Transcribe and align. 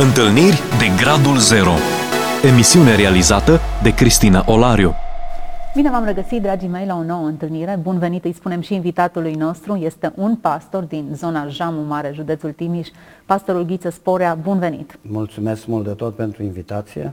Întâlniri 0.00 0.60
de 0.78 1.02
Gradul 1.02 1.36
Zero 1.36 1.70
Emisiune 2.52 2.96
realizată 2.96 3.60
de 3.82 3.94
Cristina 3.94 4.44
Olariu 4.46 4.94
Bine 5.74 5.90
v-am 5.90 6.04
regăsit, 6.04 6.42
dragii 6.42 6.68
mei, 6.68 6.86
la 6.86 6.96
o 6.96 7.02
nouă 7.02 7.26
întâlnire. 7.26 7.78
Bun 7.82 7.98
venit, 7.98 8.24
îi 8.24 8.32
spunem 8.32 8.60
și 8.60 8.74
invitatului 8.74 9.34
nostru. 9.34 9.76
Este 9.76 10.12
un 10.16 10.36
pastor 10.36 10.82
din 10.82 11.08
zona 11.14 11.46
Jamu 11.46 11.80
Mare, 11.80 12.10
județul 12.14 12.52
Timiș, 12.52 12.88
pastorul 13.26 13.64
Ghiță 13.64 13.90
Sporea. 13.90 14.34
Bun 14.34 14.58
venit! 14.58 14.98
Mulțumesc 15.02 15.66
mult 15.66 15.84
de 15.84 15.92
tot 15.92 16.14
pentru 16.14 16.42
invitație. 16.42 17.12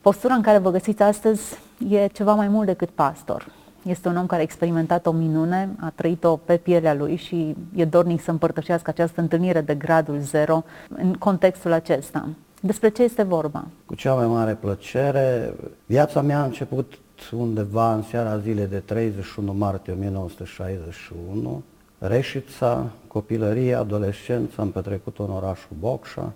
Postura 0.00 0.34
în 0.34 0.42
care 0.42 0.58
vă 0.58 0.70
găsiți 0.70 1.02
astăzi 1.02 1.42
e 1.88 2.06
ceva 2.06 2.34
mai 2.34 2.48
mult 2.48 2.66
decât 2.66 2.88
pastor. 2.88 3.46
Este 3.82 4.08
un 4.08 4.16
om 4.16 4.26
care 4.26 4.40
a 4.40 4.44
experimentat 4.44 5.06
o 5.06 5.12
minune, 5.12 5.70
a 5.80 5.92
trăit-o 5.94 6.36
pe 6.36 6.56
pielea 6.56 6.94
lui 6.94 7.16
și 7.16 7.56
e 7.74 7.84
dornic 7.84 8.22
să 8.22 8.30
împărtășească 8.30 8.90
această 8.90 9.20
întâlnire 9.20 9.60
de 9.60 9.74
gradul 9.74 10.18
zero 10.18 10.64
în 10.88 11.12
contextul 11.12 11.72
acesta. 11.72 12.28
Despre 12.60 12.88
ce 12.88 13.02
este 13.02 13.22
vorba? 13.22 13.66
Cu 13.86 13.94
cea 13.94 14.14
mai 14.14 14.26
mare 14.26 14.54
plăcere. 14.54 15.54
Viața 15.86 16.20
mea 16.20 16.40
a 16.40 16.44
început 16.44 16.98
undeva 17.30 17.94
în 17.94 18.02
seara 18.02 18.38
zilei 18.38 18.66
de 18.66 18.78
31 18.78 19.52
martie 19.52 19.92
1961. 19.92 21.62
Reșița, 21.98 22.90
copilărie, 23.06 23.74
adolescență 23.74 24.60
am 24.60 24.70
petrecut 24.70 25.18
în 25.18 25.30
orașul 25.30 25.76
Bocșa. 25.78 26.32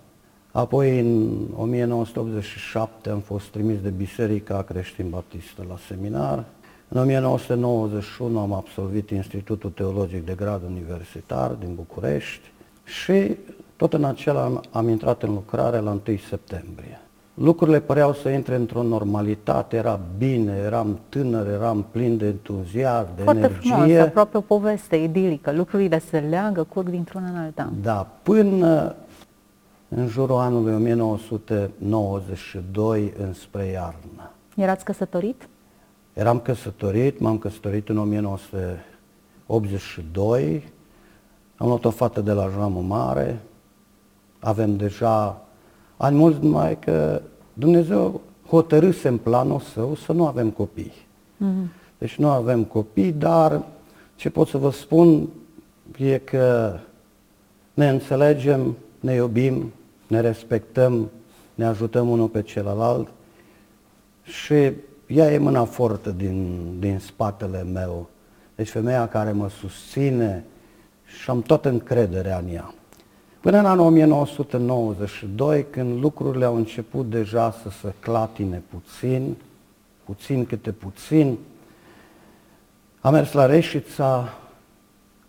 Apoi 0.51 0.99
în 0.99 1.37
1987 1.55 3.09
am 3.09 3.19
fost 3.19 3.45
trimis 3.45 3.81
de 3.81 3.89
Biserica 3.89 4.61
Creștin-Baptistă 4.61 5.65
la 5.69 5.75
seminar. 5.87 6.43
În 6.89 7.01
1991 7.01 8.39
am 8.39 8.53
absolvit 8.53 9.09
Institutul 9.09 9.69
Teologic 9.69 10.25
de 10.25 10.33
Grad 10.33 10.61
Universitar 10.69 11.51
din 11.51 11.75
București 11.75 12.51
și 12.83 13.35
tot 13.75 13.93
în 13.93 14.03
acela 14.03 14.43
am, 14.43 14.63
am 14.71 14.89
intrat 14.89 15.23
în 15.23 15.33
lucrare 15.33 15.79
la 15.79 15.91
1 15.91 16.01
septembrie. 16.29 17.01
Lucrurile 17.33 17.79
păreau 17.79 18.13
să 18.13 18.29
intre 18.29 18.55
într-o 18.55 18.81
normalitate, 18.81 19.75
era 19.75 19.99
bine, 20.17 20.61
eram 20.65 20.99
tânăr, 21.09 21.47
eram 21.47 21.85
plin 21.91 22.17
de 22.17 22.25
entuziasm, 22.25 23.07
de 23.15 23.21
Foarte 23.21 23.45
energie. 23.45 23.71
frumos, 23.71 23.97
aproape 23.97 24.37
o 24.37 24.41
poveste 24.41 24.95
idilică. 24.95 25.51
Lucrurile 25.51 25.99
se 25.99 26.19
leagă, 26.19 26.63
curg 26.63 26.89
dintr-una 26.89 27.27
în 27.27 27.35
alta. 27.35 27.71
Da, 27.81 28.07
până 28.23 28.95
în 29.87 30.07
jurul 30.07 30.37
anului 30.37 30.73
1992 30.73 33.13
înspre 33.17 33.65
iarnă. 33.65 34.31
Erați 34.55 34.85
căsătorit? 34.85 35.47
Eram 36.17 36.39
căsătorit, 36.39 37.19
m-am 37.19 37.37
căsătorit 37.37 37.89
în 37.89 37.97
1982, 37.97 40.63
am 41.57 41.67
luat 41.67 41.85
o 41.85 41.89
fată 41.89 42.21
de 42.21 42.31
la 42.31 42.49
Jamul 42.49 42.81
Mare, 42.81 43.41
avem 44.39 44.77
deja 44.77 45.41
ani 45.97 46.17
mulți 46.17 46.43
numai 46.43 46.79
că 46.79 47.21
Dumnezeu 47.53 48.21
hotărâse 48.47 49.07
în 49.07 49.17
planul 49.17 49.59
său 49.59 49.95
să 49.95 50.11
nu 50.11 50.27
avem 50.27 50.49
copii. 50.49 50.93
Mm-hmm. 50.93 51.67
Deci 51.97 52.15
nu 52.15 52.29
avem 52.29 52.63
copii, 52.63 53.11
dar 53.11 53.63
ce 54.15 54.29
pot 54.29 54.47
să 54.47 54.57
vă 54.57 54.71
spun 54.71 55.27
e 55.97 56.17
că 56.17 56.77
ne 57.73 57.89
înțelegem, 57.89 58.77
ne 58.99 59.13
iubim, 59.13 59.73
ne 60.07 60.19
respectăm, 60.19 61.09
ne 61.55 61.65
ajutăm 61.65 62.09
unul 62.09 62.27
pe 62.27 62.41
celălalt 62.41 63.07
și 64.23 64.71
ea 65.07 65.31
e 65.31 65.37
mâna 65.37 65.63
fortă 65.63 66.09
din, 66.09 66.59
din 66.79 66.99
spatele 66.99 67.63
meu. 67.63 68.09
Deci 68.55 68.69
femeia 68.69 69.07
care 69.07 69.31
mă 69.31 69.49
susține 69.49 70.43
și 71.05 71.29
am 71.29 71.41
toată 71.41 71.69
încrederea 71.69 72.37
în 72.37 72.53
ea. 72.53 72.73
Până 73.39 73.57
în 73.57 73.65
anul 73.65 73.85
1992, 73.85 75.65
când 75.69 76.01
lucrurile 76.01 76.45
au 76.45 76.55
început 76.55 77.09
deja 77.09 77.51
să 77.51 77.69
se 77.69 77.93
clatine 77.99 78.63
puțin, 78.69 79.35
puțin 80.05 80.45
câte 80.45 80.71
puțin, 80.71 81.37
am 83.01 83.13
mers 83.13 83.31
la 83.31 83.45
Reșița, 83.45 84.33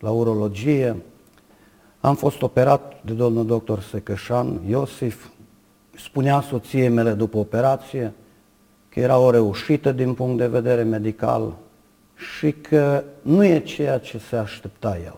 la 0.00 0.10
urologie, 0.10 0.96
am 2.00 2.14
fost 2.14 2.42
operat 2.42 3.00
de 3.04 3.12
domnul 3.12 3.46
doctor 3.46 3.80
Secășan 3.80 4.60
Iosif, 4.68 5.28
spunea 5.96 6.40
soției 6.40 6.88
mele 6.88 7.12
după 7.12 7.38
operație 7.38 8.02
că 8.02 8.17
era 8.98 9.18
o 9.18 9.30
reușită 9.30 9.92
din 9.92 10.14
punct 10.14 10.38
de 10.38 10.46
vedere 10.46 10.82
medical 10.82 11.52
și 12.14 12.52
că 12.52 13.04
nu 13.22 13.44
e 13.44 13.58
ceea 13.58 13.98
ce 13.98 14.18
se 14.18 14.36
aștepta 14.36 14.98
el. 15.04 15.16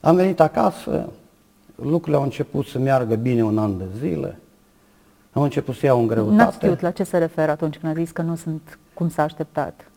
Am 0.00 0.16
venit 0.16 0.40
acasă, 0.40 1.08
lucrurile 1.74 2.16
au 2.16 2.22
început 2.22 2.66
să 2.66 2.78
meargă 2.78 3.14
bine 3.14 3.44
un 3.44 3.58
an 3.58 3.78
de 3.78 3.84
zile, 3.98 4.38
am 5.32 5.42
început 5.42 5.74
să 5.74 5.86
iau 5.86 6.00
în 6.00 6.06
greutate. 6.06 6.36
N-ați 6.36 6.56
știut 6.56 6.80
la 6.80 6.90
ce 6.90 7.02
se 7.02 7.18
referă 7.18 7.50
atunci 7.50 7.78
când 7.78 7.96
a 7.96 8.00
zis 8.00 8.10
că 8.10 8.22
nu 8.22 8.34
sunt 8.34 8.78
cum 8.94 9.08
s-a 9.08 9.22
așteptat? 9.22 9.90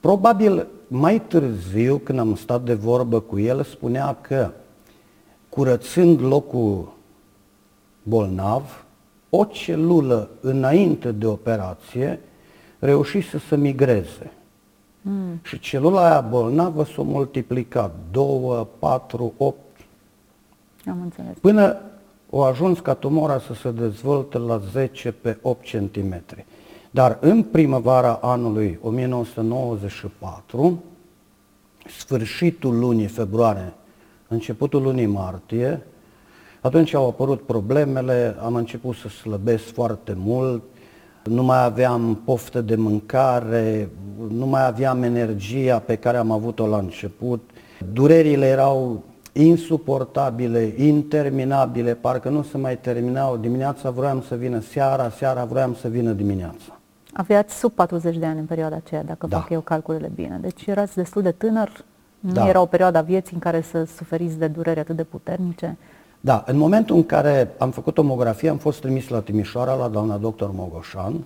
Probabil 0.00 0.66
mai 0.88 1.20
târziu, 1.20 1.96
când 1.96 2.18
am 2.18 2.34
stat 2.34 2.62
de 2.62 2.74
vorbă 2.74 3.20
cu 3.20 3.38
el, 3.38 3.62
spunea 3.62 4.16
că 4.20 4.50
curățând 5.48 6.20
locul 6.20 6.92
bolnav, 8.02 8.84
o 9.30 9.44
celulă 9.44 10.30
înainte 10.40 11.12
de 11.12 11.26
operație 11.26 12.20
reușise 12.78 13.38
să 13.38 13.56
migreze. 13.56 14.32
Mm. 15.02 15.40
Și 15.42 15.58
celula 15.58 16.08
aia 16.08 16.20
bolnavă 16.20 16.84
s-a 16.84 17.02
multiplicat 17.02 17.94
2, 18.10 18.66
4, 18.78 19.32
8. 19.36 19.56
Am 20.86 21.00
înțeles. 21.02 21.36
Până 21.40 21.76
o 22.30 22.42
ajuns 22.42 22.78
ca 22.78 22.94
tumora 22.94 23.38
să 23.38 23.54
se 23.54 23.70
dezvolte 23.70 24.38
la 24.38 24.60
10 24.72 25.12
pe 25.12 25.38
8 25.42 25.70
cm. 25.70 26.22
Dar 26.90 27.18
în 27.20 27.42
primăvara 27.42 28.18
anului 28.22 28.78
1994, 28.82 30.82
sfârșitul 31.98 32.78
lunii 32.78 33.06
februarie, 33.06 33.72
începutul 34.28 34.82
lunii 34.82 35.06
martie, 35.06 35.82
atunci 36.60 36.94
au 36.94 37.08
apărut 37.08 37.42
problemele, 37.42 38.36
am 38.44 38.54
început 38.54 38.94
să 38.94 39.08
slăbesc 39.08 39.64
foarte 39.64 40.16
mult, 40.16 40.62
nu 41.24 41.42
mai 41.42 41.64
aveam 41.64 42.20
poftă 42.24 42.60
de 42.60 42.74
mâncare, 42.74 43.88
nu 44.28 44.46
mai 44.46 44.66
aveam 44.66 45.02
energia 45.02 45.78
pe 45.78 45.96
care 45.96 46.16
am 46.16 46.30
avut-o 46.30 46.66
la 46.66 46.76
început, 46.76 47.50
durerile 47.92 48.46
erau 48.46 49.02
insuportabile, 49.32 50.74
interminabile, 50.76 51.94
parcă 51.94 52.28
nu 52.28 52.42
se 52.42 52.58
mai 52.58 52.78
terminau, 52.78 53.36
dimineața 53.36 53.90
vroiam 53.90 54.22
să 54.22 54.34
vină 54.34 54.60
seara, 54.60 55.10
seara 55.10 55.44
vroiam 55.44 55.74
să 55.74 55.88
vină 55.88 56.12
dimineața. 56.12 56.78
Aveați 57.12 57.58
sub 57.58 57.72
40 57.72 58.16
de 58.16 58.26
ani 58.26 58.38
în 58.38 58.44
perioada 58.44 58.76
aceea, 58.76 59.02
dacă 59.02 59.26
Da. 59.26 59.38
fac 59.38 59.50
eu 59.50 59.60
calculele 59.60 60.10
bine. 60.14 60.38
Deci 60.42 60.66
erați 60.66 60.94
destul 60.94 61.22
de 61.22 61.30
tânăr, 61.30 61.84
nu 62.20 62.32
Da. 62.32 62.48
era 62.48 62.60
o 62.60 62.66
perioadă 62.66 62.98
a 62.98 63.02
vieții 63.02 63.34
în 63.34 63.40
care 63.40 63.60
să 63.60 63.84
suferiți 63.96 64.38
de 64.38 64.46
dureri 64.46 64.80
atât 64.80 64.96
de 64.96 65.04
puternice. 65.04 65.76
Da, 66.20 66.44
în 66.46 66.56
momentul 66.56 66.96
în 66.96 67.06
care 67.06 67.54
am 67.58 67.70
făcut 67.70 67.94
tomografie, 67.94 68.48
am 68.48 68.56
fost 68.56 68.80
trimis 68.80 69.08
la 69.08 69.20
Timișoara, 69.20 69.74
la 69.74 69.88
doamna 69.88 70.16
doctor 70.16 70.50
Mogoșan, 70.52 71.24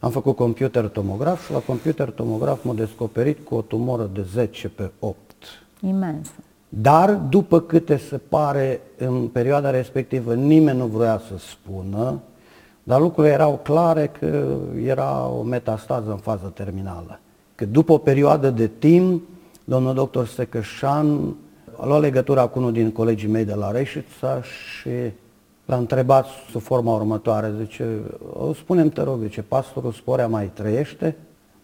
am 0.00 0.10
făcut 0.10 0.36
computer 0.36 0.88
tomograf 0.88 1.44
și 1.44 1.52
la 1.52 1.58
computer 1.58 2.10
tomograf 2.10 2.64
m-a 2.64 2.74
descoperit 2.74 3.44
cu 3.44 3.54
o 3.54 3.60
tumoră 3.60 4.10
de 4.12 4.22
10 4.32 4.68
pe 4.68 4.90
8. 4.98 5.16
Imens. 5.80 6.28
Dar, 6.68 7.14
după 7.14 7.60
câte 7.60 7.96
se 7.96 8.16
pare, 8.16 8.80
în 8.98 9.28
perioada 9.28 9.70
respectivă 9.70 10.34
nimeni 10.34 10.78
nu 10.78 10.86
vrea 10.86 11.20
să 11.28 11.38
spună, 11.38 12.20
dar 12.82 13.00
lucrurile 13.00 13.32
erau 13.32 13.60
clare 13.62 14.06
că 14.18 14.56
era 14.84 15.28
o 15.28 15.42
metastază 15.42 16.10
în 16.10 16.16
fază 16.16 16.52
terminală. 16.54 17.20
Că 17.54 17.64
după 17.64 17.92
o 17.92 17.98
perioadă 17.98 18.50
de 18.50 18.66
timp, 18.66 19.22
domnul 19.64 19.94
doctor 19.94 20.26
Secășan 20.26 21.34
a 21.78 21.86
luat 21.86 22.00
legătura 22.00 22.46
cu 22.46 22.58
unul 22.58 22.72
din 22.72 22.92
colegii 22.92 23.28
mei 23.28 23.44
de 23.44 23.54
la 23.54 23.70
Reșița 23.70 24.42
și 24.42 24.90
l-a 25.64 25.76
întrebat 25.76 26.26
sub 26.50 26.60
forma 26.60 26.94
următoare, 26.94 27.52
zice, 27.60 28.00
o 28.32 28.52
spunem 28.52 28.88
te 28.88 29.02
rog, 29.02 29.20
zice, 29.22 29.42
pastorul 29.42 29.92
Sporea 29.92 30.28
mai 30.28 30.50
trăiește? 30.54 31.16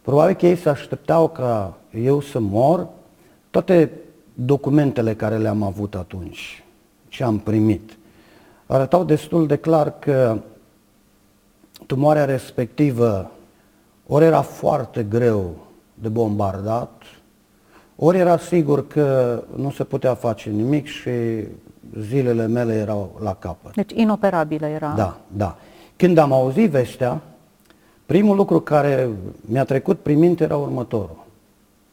Probabil 0.02 0.34
că 0.34 0.46
ei 0.46 0.56
se 0.56 0.68
așteptau 0.68 1.28
ca 1.28 1.76
eu 1.90 2.20
să 2.20 2.38
mor, 2.38 2.88
toate 3.50 3.90
documentele 4.34 5.14
care 5.14 5.36
le-am 5.36 5.62
avut 5.62 5.94
atunci, 5.94 6.64
ce 7.08 7.24
am 7.24 7.38
primit, 7.38 7.96
arătau 8.66 9.04
destul 9.04 9.46
de 9.46 9.56
clar 9.56 9.98
că 9.98 10.38
tumoarea 11.86 12.24
respectivă 12.24 13.30
ori 14.06 14.24
era 14.24 14.40
foarte 14.40 15.02
greu 15.02 15.56
de 15.94 16.08
bombardat, 16.08 17.02
ori 18.04 18.18
era 18.18 18.38
sigur 18.38 18.86
că 18.86 19.38
nu 19.56 19.70
se 19.70 19.84
putea 19.84 20.14
face 20.14 20.50
nimic 20.50 20.86
și 20.86 21.10
zilele 21.98 22.46
mele 22.46 22.74
erau 22.74 23.18
la 23.22 23.34
capăt. 23.34 23.74
Deci 23.74 23.92
inoperabilă 23.92 24.66
era. 24.66 24.92
Da, 24.96 25.20
da. 25.36 25.56
Când 25.96 26.18
am 26.18 26.32
auzit 26.32 26.70
vestea, 26.70 27.20
primul 28.06 28.36
lucru 28.36 28.60
care 28.60 29.08
mi-a 29.40 29.64
trecut 29.64 29.98
prin 29.98 30.18
minte 30.18 30.44
era 30.44 30.56
următorul. 30.56 31.24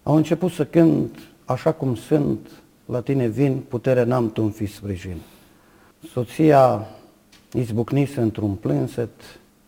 Am 0.04 0.16
început 0.16 0.52
să 0.52 0.66
cânt 0.66 1.20
așa 1.46 1.72
cum 1.72 1.96
sunt, 1.96 2.50
la 2.86 3.02
tine 3.02 3.28
vin, 3.28 3.64
putere 3.68 4.04
n-am 4.04 4.32
tu 4.32 4.48
fi 4.48 4.66
sprijin. 4.66 5.18
Soția 6.12 6.88
izbucnise 7.54 8.22
într-un 8.22 8.54
plânset, 8.54 9.10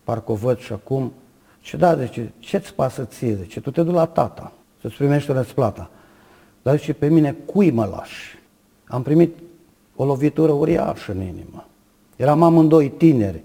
parcă 0.03 0.31
o 0.31 0.35
văd 0.35 0.59
și 0.59 0.73
acum. 0.73 1.13
Și 1.61 1.77
da, 1.77 1.95
zice, 1.95 2.31
ce-ți 2.39 2.73
pasă 2.73 3.03
ție? 3.03 3.35
Zice, 3.41 3.59
tu 3.59 3.71
te 3.71 3.83
duci 3.83 3.94
la 3.94 4.05
tata 4.05 4.51
să-ți 4.81 4.95
primești 4.95 5.31
răsplata. 5.31 5.89
Dar 6.61 6.77
zice, 6.77 6.93
pe 6.93 7.07
mine 7.07 7.35
cui 7.45 7.71
mă 7.71 7.85
lași? 7.85 8.39
Am 8.87 9.01
primit 9.01 9.37
o 9.95 10.05
lovitură 10.05 10.51
uriașă 10.51 11.11
în 11.11 11.21
inimă. 11.21 11.65
Eram 12.15 12.43
amândoi 12.43 12.89
tineri, 12.89 13.41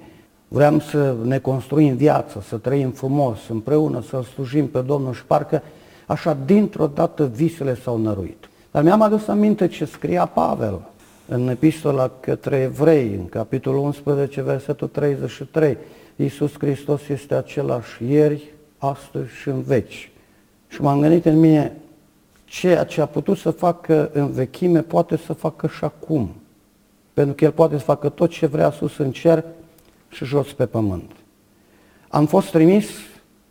vreau 0.49 0.79
să 0.79 1.15
ne 1.23 1.39
construim 1.39 1.97
viața, 1.97 2.41
să 2.41 2.57
trăim 2.57 2.91
frumos, 2.91 3.39
împreună, 3.49 4.03
să-L 4.03 4.23
slujim 4.23 4.69
pe 4.69 4.81
Domnul 4.81 5.13
și 5.13 5.25
parcă 5.25 5.63
așa 6.07 6.37
dintr-o 6.45 6.87
dată 6.87 7.31
visele 7.35 7.77
s-au 7.77 7.99
năruit. 7.99 8.49
Dar 8.71 8.83
mi-am 8.83 9.03
adus 9.03 9.29
aminte 9.29 9.67
ce 9.67 9.85
scria 9.85 10.27
Pavel 10.27 10.81
în 11.29 11.49
epistola 11.49 12.11
către 12.21 12.57
evrei, 12.57 13.15
în 13.15 13.27
capitolul 13.29 13.81
11, 13.81 14.43
versetul 14.43 14.89
33. 14.89 15.77
Iisus 16.17 16.53
Hristos 16.59 17.09
este 17.09 17.35
același 17.35 18.05
ieri, 18.09 18.53
astăzi 18.79 19.31
și 19.41 19.49
în 19.49 19.63
veci. 19.63 20.11
Și 20.69 20.81
m-am 20.81 21.01
gândit 21.01 21.25
în 21.25 21.39
mine, 21.39 21.77
ceea 22.47 22.85
ce 22.85 23.01
a 23.01 23.07
putut 23.07 23.37
să 23.37 23.51
facă 23.51 24.11
în 24.13 24.33
vechime, 24.33 24.83
poate 24.83 25.17
să 25.17 25.33
facă 25.33 25.67
și 25.67 25.85
acum. 25.85 26.35
Pentru 27.13 27.35
că 27.35 27.45
El 27.45 27.53
poate 27.53 27.79
să 27.79 27.85
facă 27.85 28.09
tot 28.09 28.31
ce 28.31 28.47
vrea 28.47 28.71
sus 28.71 28.99
în 28.99 29.13
cer 29.13 29.45
și 30.09 30.25
jos 30.25 30.53
pe 30.53 30.67
pământ. 30.67 31.11
Am 32.09 32.27
fost 32.27 32.51
trimis 32.51 32.89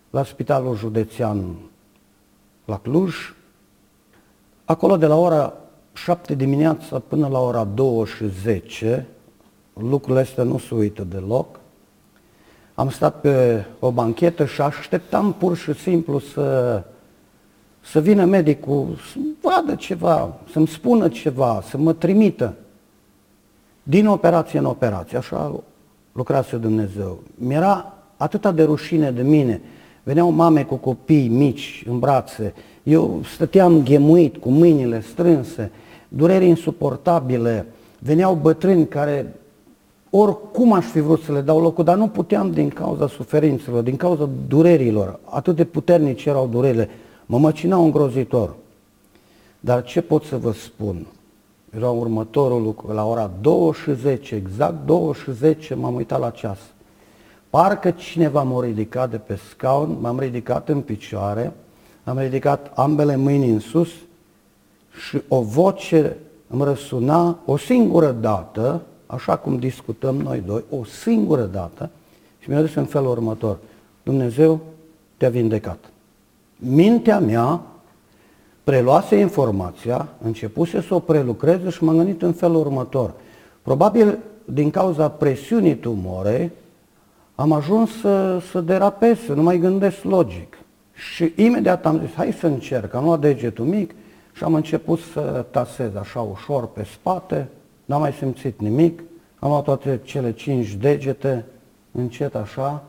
la 0.09 0.24
Spitalul 0.24 0.75
Județean 0.75 1.56
la 2.65 2.77
Cluj, 2.77 3.15
acolo 4.65 4.98
de 4.98 5.06
la 5.06 5.15
ora 5.15 5.53
7 5.94 6.36
dimineața 6.36 7.00
până 7.00 7.27
la 7.27 7.39
ora 7.39 7.63
2 7.63 8.06
și 8.06 8.27
10, 8.27 9.07
lucrurile 9.74 10.21
astea 10.21 10.44
nu 10.44 10.57
se 10.57 10.75
uită 10.75 11.03
deloc, 11.03 11.59
am 12.74 12.89
stat 12.89 13.21
pe 13.21 13.65
o 13.80 13.91
banchetă 13.91 14.45
și 14.45 14.62
așteptam 14.62 15.33
pur 15.33 15.57
și 15.57 15.74
simplu 15.74 16.19
să, 16.19 16.83
să 17.92 18.00
vină 18.00 18.26
medicul, 18.26 18.88
să 19.12 19.20
vadă 19.42 19.76
ceva, 19.76 20.38
să-mi 20.52 20.68
spună 20.68 21.08
ceva, 21.08 21.64
să 21.70 21.78
mă 21.78 21.94
trimită. 21.94 22.54
Din 23.84 24.08
operație 24.08 24.60
în 24.60 24.66
operație, 24.66 25.18
așa 25.18 25.62
lucrase 26.12 26.58
Dumnezeu. 26.58 27.20
Mi-era 27.36 27.94
atâta 28.18 28.52
de 28.52 28.64
rușine 28.64 29.12
de 29.12 29.22
mine. 29.22 29.62
Veneau 30.04 30.30
mame 30.32 30.64
cu 30.64 30.76
copii 30.76 31.28
mici 31.28 31.84
în 31.88 32.00
brațe, 32.00 32.54
eu 32.84 33.22
stăteam 33.34 33.84
ghemuit 33.84 34.38
cu 34.38 34.50
mâinile 34.50 35.02
strânse, 35.02 35.72
dureri 36.08 36.48
insuportabile, 36.48 37.66
veneau 38.00 38.36
bătrâni 38.36 38.88
care 38.88 39.36
oricum 40.10 40.74
aș 40.74 40.86
fi 40.86 41.00
vrut 41.00 41.22
să 41.22 41.32
le 41.32 41.42
dau 41.42 41.62
locul, 41.62 41.84
dar 41.84 41.98
nu 41.98 42.08
puteam 42.08 42.52
din 42.52 42.70
cauza 42.70 43.08
suferințelor, 43.08 43.84
din 43.84 43.96
cauza 43.96 44.30
durerilor, 44.48 45.20
atât 45.24 45.56
de 45.56 45.64
puternici 45.64 46.26
erau 46.26 46.48
durerile, 46.48 46.90
mă 47.25 47.38
măcinau 47.38 47.83
îngrozitor. 47.83 48.56
Dar 49.60 49.83
ce 49.83 50.01
pot 50.01 50.24
să 50.24 50.38
vă 50.38 50.51
spun? 50.51 51.06
Era 51.75 51.89
următorul 51.89 52.62
lucru, 52.62 52.94
la 52.94 53.06
ora 53.06 53.31
2 53.42 53.72
și 53.72 53.94
10, 53.94 54.36
exact 54.36 54.86
2 54.86 55.13
și 55.13 55.31
10 55.31 55.74
m-am 55.74 55.95
uitat 55.95 56.19
la 56.19 56.30
ceas. 56.30 56.60
Parcă 57.50 57.92
cineva 57.92 58.44
m-a 58.44 58.63
ridicat 58.63 59.10
de 59.10 59.18
pe 59.18 59.39
scaun, 59.50 59.98
m-am 60.01 60.19
ridicat 60.19 60.69
în 60.69 60.81
picioare, 60.81 61.54
am 62.04 62.19
ridicat 62.19 62.72
ambele 62.75 63.16
mâini 63.16 63.50
în 63.50 63.60
sus 63.60 63.89
și 65.07 65.22
o 65.27 65.42
voce 65.42 66.18
îmi 66.48 66.63
răsuna 66.63 67.39
o 67.45 67.57
singură 67.57 68.12
dată, 68.12 68.81
așa 69.06 69.38
cum 69.38 69.57
discutăm 69.57 70.16
noi 70.16 70.44
doi, 70.45 70.63
o 70.69 70.83
singură 70.83 71.44
dată 71.44 71.89
și 72.39 72.50
mi-a 72.50 72.63
zis 72.63 72.75
în 72.75 72.86
felul 72.86 73.10
următor, 73.10 73.57
Dumnezeu 74.04 74.60
te-a 75.18 75.30
vindecat. 75.30 75.89
Mintea 76.56 77.19
mea 77.19 77.62
preluase 78.63 79.16
informația, 79.16 80.07
începuse 80.24 80.81
să 80.81 80.94
o 80.94 81.00
prelucreze 81.00 81.69
și 81.69 81.84
m-am 81.84 81.96
gândit 81.96 82.22
în 82.22 82.34
felul 82.34 82.56
următor. 82.56 83.13
Probabil 83.62 84.18
din 84.46 84.69
cauza 84.69 85.10
presiunii 85.10 85.75
tumorei 85.75 86.52
am 87.36 87.52
ajuns 87.52 88.00
să, 88.00 88.40
să 88.52 88.62
derapez, 88.62 89.18
să 89.19 89.34
nu 89.34 89.42
mai 89.42 89.57
gândesc 89.57 90.04
logic. 90.04 90.57
Și 90.94 91.34
imediat 91.36 91.86
am 91.86 92.00
zis, 92.00 92.13
hai 92.13 92.31
să 92.40 92.48
încerc, 92.48 92.94
am 92.94 93.04
luat 93.04 93.19
degetul 93.19 93.66
mic 93.66 93.96
și 94.34 94.44
am 94.44 94.54
început 94.54 95.00
să 95.00 95.46
tasez 95.51 95.96
așa 95.96 96.22
ușor 96.22 96.68
pe 96.68 96.84
spate, 96.84 97.48
n-am 97.86 98.00
mai 98.00 98.13
simțit 98.13 98.60
nimic, 98.60 99.04
am 99.40 99.50
luat 99.50 99.63
toate 99.63 100.00
cele 100.04 100.34
cinci 100.34 100.74
degete, 100.74 101.46
încet 101.92 102.36
așa, 102.36 102.84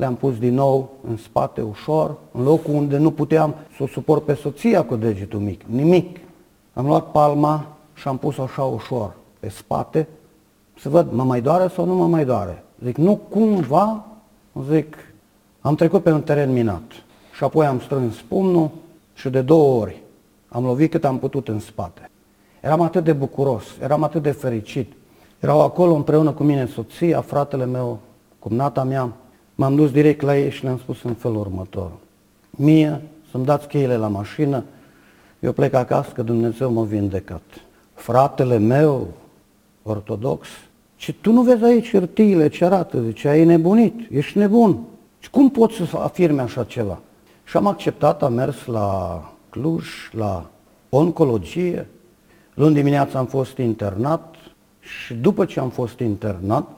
le-am 0.00 0.14
pus 0.14 0.38
din 0.38 0.54
nou 0.54 0.90
în 1.08 1.16
spate 1.16 1.60
ușor, 1.60 2.16
în 2.32 2.42
locul 2.42 2.74
unde 2.74 2.96
nu 2.96 3.10
puteam 3.10 3.54
să 3.76 3.82
o 3.82 3.86
suport 3.86 4.24
pe 4.24 4.34
soția 4.34 4.84
cu 4.84 4.96
degetul 4.96 5.40
mic, 5.40 5.62
nimic. 5.66 6.18
Am 6.72 6.86
luat 6.86 7.10
palma 7.10 7.66
și 7.94 8.08
am 8.08 8.16
pus 8.16 8.38
așa 8.38 8.62
ușor 8.62 9.12
pe 9.40 9.48
spate, 9.48 10.08
să 10.78 10.88
văd, 10.88 11.12
mă 11.12 11.24
mai 11.24 11.40
doare 11.40 11.68
sau 11.68 11.84
nu 11.84 11.94
mă 11.94 12.06
mai 12.06 12.24
doare. 12.24 12.64
Zic, 12.84 12.96
nu 12.96 13.16
cumva, 13.16 14.04
zic, 14.70 14.96
am 15.60 15.74
trecut 15.74 16.02
pe 16.02 16.12
un 16.12 16.22
teren 16.22 16.52
minat. 16.52 16.92
Și 17.36 17.44
apoi 17.44 17.66
am 17.66 17.80
strâns 17.80 18.16
pumnul 18.28 18.70
și 19.14 19.28
de 19.28 19.40
două 19.40 19.80
ori 19.80 20.02
am 20.48 20.64
lovit 20.64 20.90
cât 20.90 21.04
am 21.04 21.18
putut 21.18 21.48
în 21.48 21.58
spate. 21.58 22.10
Eram 22.60 22.80
atât 22.80 23.04
de 23.04 23.12
bucuros, 23.12 23.64
eram 23.82 24.02
atât 24.02 24.22
de 24.22 24.30
fericit. 24.30 24.92
Erau 25.40 25.60
acolo 25.60 25.94
împreună 25.94 26.30
cu 26.32 26.42
mine 26.42 26.66
soția, 26.66 27.20
fratele 27.20 27.64
meu, 27.64 27.98
cumnata 28.38 28.82
mea. 28.82 29.12
M-am 29.60 29.74
dus 29.74 29.90
direct 29.90 30.20
la 30.20 30.38
ei 30.38 30.50
și 30.50 30.64
le-am 30.64 30.78
spus 30.78 31.02
în 31.02 31.14
felul 31.14 31.36
următor. 31.36 31.90
Mie 32.50 33.00
să-mi 33.30 33.44
dați 33.44 33.68
cheile 33.68 33.96
la 33.96 34.08
mașină, 34.08 34.64
eu 35.40 35.52
plec 35.52 35.74
acasă 35.74 36.10
că 36.10 36.22
Dumnezeu 36.22 36.72
m-a 36.72 36.82
vindecat. 36.82 37.42
Fratele 37.94 38.58
meu, 38.58 39.08
ortodox, 39.82 40.46
ce 40.96 41.12
tu 41.12 41.32
nu 41.32 41.42
vezi 41.42 41.64
aici 41.64 41.90
hârtiile 41.90 42.48
ce 42.48 42.64
arată, 42.64 43.02
zice, 43.02 43.28
ai 43.28 43.44
nebunit, 43.44 43.94
ești 44.10 44.38
nebun. 44.38 44.78
Și 45.18 45.30
cum 45.30 45.50
poți 45.50 45.74
să 45.74 45.96
afirme 45.96 46.40
așa 46.40 46.64
ceva? 46.64 46.98
Și 47.44 47.56
am 47.56 47.66
acceptat, 47.66 48.22
am 48.22 48.32
mers 48.32 48.66
la 48.66 49.22
Cluj, 49.50 49.86
la 50.12 50.50
oncologie. 50.88 51.88
Luni 52.54 52.74
dimineața 52.74 53.18
am 53.18 53.26
fost 53.26 53.56
internat 53.56 54.34
și 54.80 55.14
după 55.14 55.44
ce 55.44 55.60
am 55.60 55.68
fost 55.68 55.98
internat, 55.98 56.68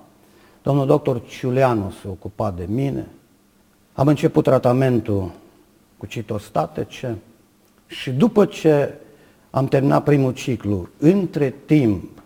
domnul 0.62 0.87
doctor 0.87 1.23
Ciuleanu 1.26 1.92
se 2.00 2.09
ocupa 2.09 2.50
de 2.50 2.66
mine. 2.69 3.09
Am 3.92 4.09
început 4.09 4.45
tratamentul 4.45 5.31
cu 5.97 6.07
citostatece 6.07 7.19
și 7.87 8.11
după 8.11 8.45
ce 8.45 8.95
am 9.50 9.66
terminat 9.66 10.04
primul 10.04 10.33
ciclu, 10.33 10.88
între 10.99 11.54
timp, 11.66 12.23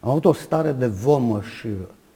am 0.00 0.10
avut 0.10 0.24
o 0.24 0.32
stare 0.32 0.72
de 0.72 0.86
vomă 0.86 1.40
și 1.58 1.68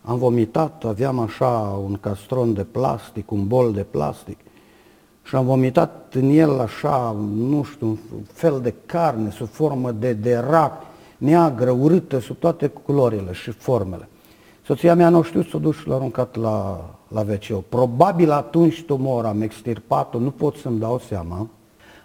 am 0.02 0.18
vomitat, 0.18 0.84
aveam 0.84 1.18
așa 1.18 1.80
un 1.84 1.96
castron 2.00 2.54
de 2.54 2.64
plastic, 2.64 3.30
un 3.30 3.46
bol 3.46 3.72
de 3.72 3.82
plastic 3.82 4.38
și 5.22 5.34
am 5.34 5.44
vomitat 5.44 6.14
în 6.14 6.28
el 6.28 6.60
așa, 6.60 7.16
nu 7.34 7.62
știu, 7.62 7.86
un 7.86 8.22
fel 8.32 8.60
de 8.60 8.74
carne 8.86 9.30
sub 9.30 9.48
formă 9.48 9.92
de, 9.92 10.12
de 10.12 10.36
rac, 10.36 10.82
neagră, 11.16 11.70
urâtă, 11.70 12.18
sub 12.18 12.36
toate 12.36 12.66
culorile 12.66 13.32
și 13.32 13.50
formele. 13.50 14.08
Soția 14.68 14.94
mea 14.94 15.08
nu 15.08 15.22
știu 15.22 15.42
să 15.42 15.56
o 15.56 15.58
duci 15.58 15.74
și 15.74 15.88
l-a 15.88 15.94
aruncat 15.94 16.36
la, 16.36 16.84
la 17.08 17.20
wc 17.20 17.64
Probabil 17.68 18.30
atunci 18.30 18.82
tumor 18.82 19.24
am 19.24 19.42
extirpat-o, 19.42 20.18
nu 20.18 20.30
pot 20.30 20.56
să-mi 20.56 20.78
dau 20.78 20.98
seama, 20.98 21.48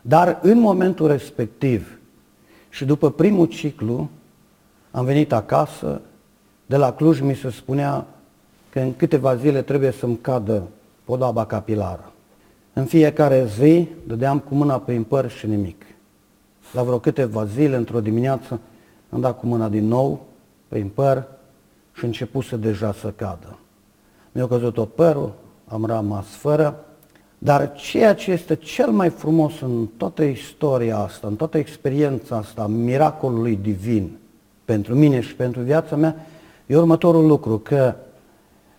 dar 0.01 0.39
în 0.41 0.60
momentul 0.60 1.08
respectiv 1.08 2.00
și 2.70 2.86
după 2.86 3.12
primul 3.12 3.46
ciclu 3.46 4.10
am 4.91 5.05
venit 5.05 5.34
acasă, 5.34 6.01
de 6.65 6.77
la 6.77 6.93
Cluj 6.93 7.20
mi 7.20 7.36
se 7.36 7.50
spunea 7.50 8.05
că 8.70 8.79
în 8.79 8.96
câteva 8.96 9.36
zile 9.36 9.62
trebuie 9.62 9.91
să-mi 9.91 10.17
cadă 10.17 10.63
podoaba 11.03 11.46
capilară. 11.46 12.12
În 12.74 12.86
fiecare 12.86 13.46
zi 13.46 13.88
dădeam 14.08 14.39
cu 14.39 14.55
mâna 14.55 14.79
pe 14.79 15.05
păr 15.08 15.29
și 15.29 15.48
nimic. 15.48 15.86
La 16.74 16.84
vreo 16.84 17.00
câteva 17.00 17.46
zile, 17.46 17.75
într-o 17.75 18.01
dimineață, 18.01 18.60
am 19.10 19.20
dat 19.20 19.39
cu 19.39 19.46
mâna 19.46 19.70
din 19.70 19.88
nou 19.88 20.25
pe 20.67 20.86
păr 20.93 21.24
și 21.93 22.05
începuse 22.05 22.55
deja 22.55 22.93
să 22.93 23.13
cadă. 23.15 23.57
Mi-a 24.31 24.47
căzut 24.47 24.73
tot 24.73 24.93
părul, 24.93 25.33
am 25.67 25.85
rămas 25.85 26.25
fără, 26.25 26.85
dar 27.38 27.73
ceea 27.73 28.15
ce 28.15 28.31
este 28.31 28.55
cel 28.55 28.89
mai 28.89 29.09
frumos 29.09 29.62
în 29.62 29.88
toată 29.97 30.23
istoria 30.23 30.97
asta, 30.97 31.27
în 31.27 31.35
toată 31.35 31.57
experiența 31.57 32.35
asta, 32.35 32.67
miracolului 32.67 33.55
divin, 33.62 34.17
pentru 34.65 34.95
mine 34.95 35.21
și 35.21 35.35
pentru 35.35 35.62
viața 35.62 35.95
mea, 35.95 36.15
e 36.65 36.75
următorul 36.75 37.25
lucru, 37.25 37.57
că 37.57 37.95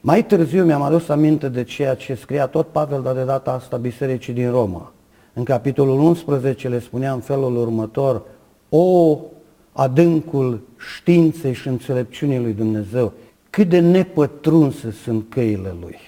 mai 0.00 0.26
târziu 0.26 0.64
mi-am 0.64 0.82
adus 0.82 1.08
aminte 1.08 1.48
de 1.48 1.62
ceea 1.62 1.94
ce 1.94 2.14
scria 2.14 2.46
tot 2.46 2.66
Pavel, 2.66 3.02
dar 3.02 3.14
de 3.14 3.24
data 3.24 3.52
asta 3.52 3.76
Bisericii 3.76 4.32
din 4.32 4.50
Roma. 4.50 4.92
În 5.32 5.44
capitolul 5.44 6.00
11 6.00 6.68
le 6.68 6.80
spunea 6.80 7.12
în 7.12 7.20
felul 7.20 7.56
următor, 7.56 8.22
O 8.68 9.18
adâncul 9.74 10.60
științei 10.96 11.52
și 11.52 11.68
înțelepciunii 11.68 12.38
lui 12.38 12.52
Dumnezeu, 12.52 13.12
cât 13.50 13.68
de 13.68 13.80
nepătrunse 13.80 14.90
sunt 14.90 15.24
căile 15.28 15.74
lui. 15.80 15.98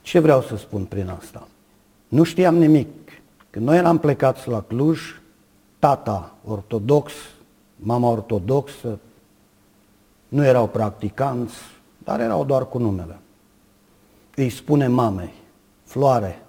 Ce 0.00 0.18
vreau 0.18 0.42
să 0.42 0.56
spun 0.56 0.84
prin 0.84 1.08
asta? 1.08 1.48
Nu 2.08 2.22
știam 2.22 2.54
nimic. 2.54 2.88
Când 3.50 3.66
noi 3.66 3.76
eram 3.76 3.98
plecați 3.98 4.48
la 4.48 4.62
Cluj, 4.62 5.00
tata 5.78 6.34
ortodox, 6.44 7.12
mama 7.76 8.10
ortodoxă, 8.10 8.98
nu 10.28 10.44
erau 10.44 10.68
practicanți, 10.68 11.54
dar 11.98 12.20
erau 12.20 12.44
doar 12.44 12.68
cu 12.68 12.78
numele. 12.78 13.18
Îi 14.36 14.50
spune 14.50 14.86
mamei, 14.86 15.32
Floare, 15.84 16.42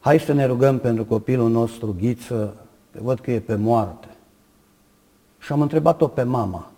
hai 0.00 0.20
să 0.20 0.32
ne 0.32 0.46
rugăm 0.46 0.78
pentru 0.78 1.04
copilul 1.04 1.50
nostru 1.50 1.96
Ghiță, 1.98 2.56
că 2.92 2.98
văd 3.02 3.20
că 3.20 3.30
e 3.30 3.40
pe 3.40 3.54
moarte. 3.54 4.08
Și 5.38 5.52
am 5.52 5.60
întrebat-o 5.60 6.06
pe 6.06 6.22
mama. 6.22 6.70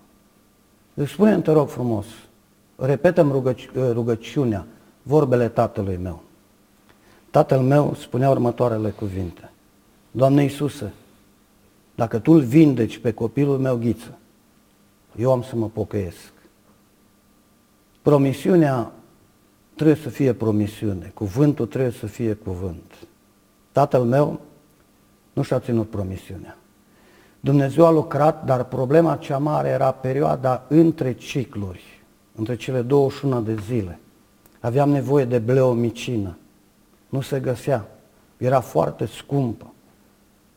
Își 0.95 1.12
spune 1.12 1.40
te 1.40 1.52
rog 1.52 1.69
frumos, 1.69 2.07
repetăm 2.76 3.33
rugăci- 3.33 3.71
rugăciunea, 3.75 4.67
vorbele 5.02 5.49
tatălui 5.49 5.97
meu. 5.97 6.23
Tatăl 7.31 7.61
meu 7.61 7.95
spunea 7.95 8.31
următoarele 8.31 8.90
cuvinte. 8.90 9.50
Doamne 10.11 10.43
Iisuse, 10.43 10.93
dacă 11.95 12.19
Tu 12.19 12.33
îl 12.33 12.40
vindeci 12.40 12.99
pe 12.99 13.12
copilul 13.12 13.59
meu 13.59 13.76
ghiță, 13.76 14.19
eu 15.17 15.33
am 15.33 15.43
să 15.43 15.57
mă 15.57 15.69
pocăiesc. 15.69 16.33
Promisiunea 18.02 18.93
trebuie 19.75 19.97
să 19.97 20.09
fie 20.09 20.33
promisiune, 20.33 21.11
cuvântul 21.14 21.67
trebuie 21.67 21.90
să 21.90 22.07
fie 22.07 22.35
cuvânt. 22.35 22.95
Tatăl 23.73 24.05
meu 24.05 24.40
nu 25.33 25.43
și-a 25.43 25.59
ținut 25.59 25.90
promisiunea. 25.90 26.57
Dumnezeu 27.40 27.87
a 27.87 27.90
lucrat, 27.90 28.44
dar 28.44 28.64
problema 28.64 29.16
cea 29.16 29.38
mare 29.38 29.68
era 29.68 29.90
perioada 29.90 30.64
între 30.68 31.12
cicluri, 31.12 32.02
între 32.35 32.56
cele 32.56 32.80
21 32.82 33.40
de 33.40 33.56
zile. 33.66 33.99
Aveam 34.61 34.90
nevoie 34.90 35.25
de 35.25 35.38
bleomicină. 35.38 36.37
Nu 37.09 37.20
se 37.20 37.40
găsea. 37.40 37.88
Era 38.37 38.61
foarte 38.61 39.06
scumpă. 39.06 39.73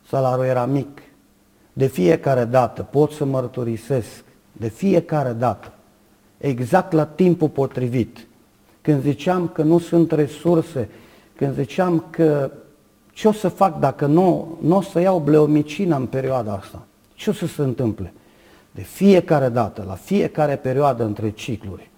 Salariul 0.08 0.46
era 0.46 0.66
mic. 0.66 1.02
De 1.72 1.86
fiecare 1.86 2.44
dată 2.44 2.82
pot 2.82 3.10
să 3.10 3.24
mărturisesc, 3.24 4.24
de 4.52 4.68
fiecare 4.68 5.32
dată, 5.32 5.72
exact 6.38 6.92
la 6.92 7.06
timpul 7.06 7.48
potrivit, 7.48 8.26
când 8.80 9.02
ziceam 9.02 9.48
că 9.48 9.62
nu 9.62 9.78
sunt 9.78 10.12
resurse, 10.12 10.88
când 11.36 11.54
ziceam 11.54 12.04
că 12.10 12.50
ce 13.14 13.28
o 13.28 13.32
să 13.32 13.48
fac 13.48 13.78
dacă 13.78 14.06
nu, 14.06 14.58
nu 14.60 14.76
o 14.76 14.80
să 14.80 15.00
iau 15.00 15.18
bleomicina 15.18 15.96
în 15.96 16.06
perioada 16.06 16.52
asta? 16.52 16.82
Ce 17.14 17.30
o 17.30 17.32
să 17.32 17.46
se 17.46 17.62
întâmple? 17.62 18.12
De 18.70 18.82
fiecare 18.82 19.48
dată, 19.48 19.84
la 19.86 19.94
fiecare 19.94 20.56
perioadă 20.56 21.04
între 21.04 21.30
cicluri, 21.30 21.90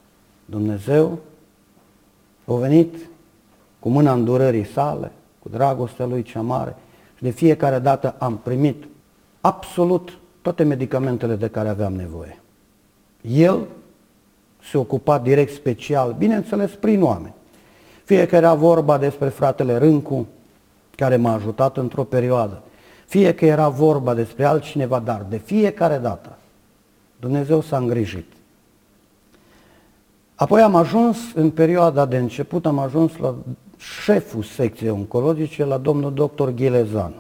Dumnezeu 0.45 1.19
a 2.45 2.55
venit 2.55 2.95
cu 3.79 3.89
mâna 3.89 4.13
îndurării 4.13 4.67
sale, 4.67 5.13
cu 5.39 5.49
dragostea 5.49 6.07
lui 6.07 6.23
cea 6.23 6.41
mare 6.41 6.77
și 7.17 7.23
de 7.23 7.31
fiecare 7.31 7.79
dată 7.79 8.15
am 8.19 8.37
primit 8.43 8.85
absolut 9.41 10.19
toate 10.43 10.63
medicamentele 10.63 11.35
de 11.35 11.49
care 11.49 11.69
aveam 11.69 11.93
nevoie. 11.93 12.41
El 13.21 13.67
se 14.71 14.79
ocupa 14.79 15.19
direct 15.19 15.53
special, 15.53 16.15
bineînțeles 16.19 16.71
prin 16.71 17.03
oameni. 17.03 17.35
Fie 18.05 18.27
că 18.27 18.37
era 18.37 18.55
vorba 18.55 18.99
despre 18.99 19.29
fratele 19.29 19.77
Râncu, 19.77 20.27
care 20.97 21.17
m-a 21.17 21.35
ajutat 21.35 21.77
într-o 21.77 22.05
perioadă, 22.05 22.63
fie 23.07 23.35
că 23.35 23.47
era 23.47 23.69
vorba 23.69 24.15
despre 24.15 24.45
altcineva, 24.45 24.99
dar 24.99 25.27
de 25.29 25.37
fiecare 25.37 25.99
dată 25.99 26.37
Dumnezeu 27.21 27.61
s-a 27.61 27.77
îngrijit. 27.77 28.33
Apoi 30.35 30.61
am 30.61 30.75
ajuns, 30.75 31.19
în 31.35 31.51
perioada 31.51 32.07
de 32.07 32.17
început, 32.17 32.67
am 32.67 32.79
ajuns 32.79 33.17
la 33.17 33.35
șeful 33.77 34.43
secției 34.43 34.91
oncologice, 34.91 35.65
la 35.65 35.79
domnul 35.79 36.15
doctor 36.15 36.51
Ghilezan. 36.51 37.13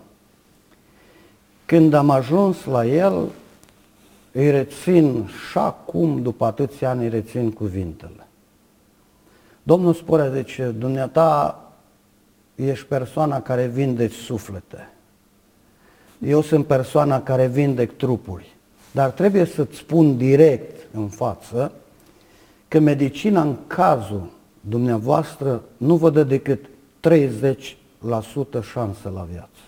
Când 1.67 1.93
am 1.93 2.11
ajuns 2.11 2.65
la 2.65 2.87
el, 2.87 3.29
îi 4.33 4.51
rețin 4.51 5.27
și 5.51 5.59
acum, 5.59 6.23
după 6.23 6.45
atâția 6.45 6.91
ani, 6.91 7.03
îi 7.03 7.09
rețin 7.09 7.53
cuvintele. 7.53 8.27
Domnul 9.63 9.95
spune, 9.95 10.29
deci, 10.29 10.61
dumneata 10.79 11.61
ești 12.57 12.87
persoana 12.87 13.41
care 13.41 13.67
vindeci 13.67 14.15
suflete. 14.15 14.91
Eu 16.19 16.41
sunt 16.41 16.67
persoana 16.67 17.23
care 17.23 17.47
vindec 17.47 17.97
trupuri. 17.97 18.57
Dar 18.93 19.11
trebuie 19.11 19.45
să-ți 19.45 19.77
spun 19.77 20.17
direct 20.17 20.87
în 20.93 21.09
față 21.09 21.73
că 22.69 22.79
medicina 22.79 23.43
în 23.43 23.57
cazul 23.67 24.31
dumneavoastră 24.61 25.63
nu 25.77 25.97
vă 25.97 26.11
dă 26.11 26.23
decât 26.23 26.65
30% 27.09 28.63
șansă 28.71 29.11
la 29.15 29.27
viață. 29.31 29.61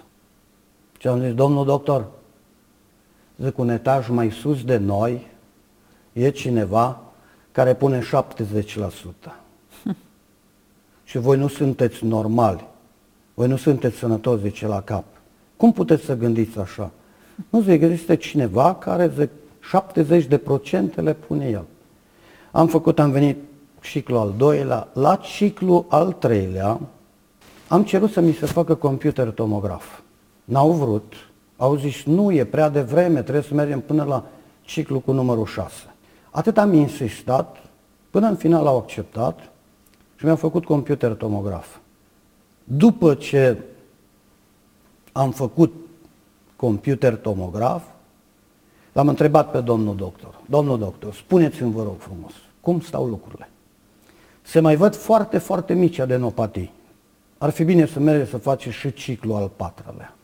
Și 0.99 1.09
am 1.09 1.21
zis, 1.21 1.35
domnul 1.35 1.65
doctor, 1.65 2.07
zic, 3.43 3.59
un 3.59 3.69
etaj 3.69 4.09
mai 4.09 4.31
sus 4.31 4.65
de 4.65 4.77
noi 4.77 5.27
e 6.13 6.31
cineva 6.31 7.01
care 7.53 7.75
pune 7.75 8.01
70%. 8.01 8.03
Și 11.05 11.19
voi 11.19 11.39
nu 11.39 11.49
sunteți 11.49 12.05
normali. 12.05 12.67
Voi 13.39 13.49
nu 13.49 13.57
sunteți 13.57 13.97
sănătoși, 13.97 14.43
zice 14.43 14.67
la 14.67 14.81
cap. 14.81 15.05
Cum 15.57 15.73
puteți 15.73 16.05
să 16.05 16.17
gândiți 16.17 16.59
așa? 16.59 16.91
Nu 17.49 17.61
zic, 17.61 17.83
există 17.83 18.15
cineva 18.15 18.75
care 18.75 19.13
zic, 19.19 19.31
70 19.61 20.25
de 20.25 20.39
procente 20.39 21.01
le 21.01 21.15
pune 21.15 21.49
el. 21.49 21.65
Am 22.51 22.67
făcut, 22.67 22.99
am 22.99 23.11
venit 23.11 23.37
ciclu 23.81 24.19
al 24.19 24.35
doilea, 24.37 24.89
la 24.93 25.17
ciclu 25.17 25.87
al 25.89 26.13
treilea 26.13 26.81
am 27.69 27.83
cerut 27.83 28.11
să 28.11 28.21
mi 28.21 28.33
se 28.33 28.47
facă 28.47 28.75
computer 28.75 29.31
tomograf. 29.31 30.01
N-au 30.45 30.73
vrut, 30.73 31.13
au 31.57 31.77
zis, 31.77 32.05
nu, 32.05 32.33
e 32.33 32.45
prea 32.45 32.69
devreme, 32.69 33.23
trebuie 33.23 33.43
să 33.43 33.55
mergem 33.55 33.81
până 33.81 34.05
la 34.05 34.25
ciclu 34.61 35.01
cu 35.01 35.13
numărul 35.13 35.47
6. 35.47 35.75
Atât 36.31 36.59
am 36.59 36.73
insistat, 36.73 37.57
până 38.11 38.29
în 38.29 38.37
final 38.37 38.67
au 38.67 38.77
acceptat 38.77 39.41
și 40.17 40.25
mi-au 40.25 40.37
făcut 40.37 40.65
computer 40.65 41.13
tomograf. 41.13 41.67
După 42.71 43.15
ce 43.15 43.63
am 45.13 45.31
făcut 45.31 45.75
computer 46.57 47.17
tomograf, 47.17 47.85
l-am 48.93 49.09
întrebat 49.09 49.51
pe 49.51 49.61
domnul 49.61 49.97
doctor. 49.97 50.41
Domnul 50.47 50.79
doctor, 50.79 51.15
spuneți-mi, 51.15 51.73
vă 51.73 51.83
rog 51.83 51.99
frumos, 51.99 52.33
cum 52.61 52.81
stau 52.81 53.07
lucrurile? 53.07 53.51
Se 54.43 54.61
mai 54.61 54.77
văd 54.77 54.95
foarte, 54.95 55.39
foarte 55.39 55.75
mici 55.75 55.99
adenopatii. 55.99 56.73
Ar 57.39 57.51
fi 57.51 57.65
bine 57.65 57.87
să 57.87 58.01
mergeți 58.01 58.31
să 58.31 58.39
faceți 58.39 58.77
și 58.77 58.93
ciclu 58.93 59.35
al 59.35 59.51
patrulea. 59.57 60.15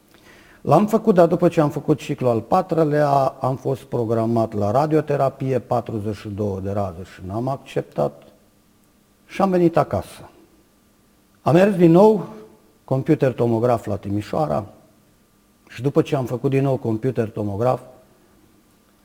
L-am 0.61 0.87
făcut, 0.87 1.15
dar 1.15 1.27
după 1.27 1.49
ce 1.49 1.61
am 1.61 1.71
făcut 1.71 1.99
ciclu 1.99 2.29
al 2.29 2.41
patrulea, 2.41 3.09
am 3.41 3.57
fost 3.57 3.83
programat 3.83 4.53
la 4.53 4.71
radioterapie, 4.71 5.59
42 5.59 6.61
de 6.63 6.71
raze 6.71 7.03
și 7.15 7.21
n-am 7.27 7.49
acceptat 7.49 8.23
și 9.27 9.43
am 9.43 9.51
venit 9.51 9.77
acasă. 9.77 10.29
Am 11.45 11.55
mers 11.55 11.77
din 11.77 11.91
nou 11.91 12.29
computer 12.85 13.33
tomograf 13.33 13.87
la 13.87 13.97
Timișoara 13.97 14.67
și 15.69 15.83
după 15.83 16.03
ce 16.03 16.17
am 16.17 16.25
făcut 16.25 16.51
din 16.51 16.63
nou 16.63 16.77
computer 16.77 17.31
tomograf, 17.31 17.81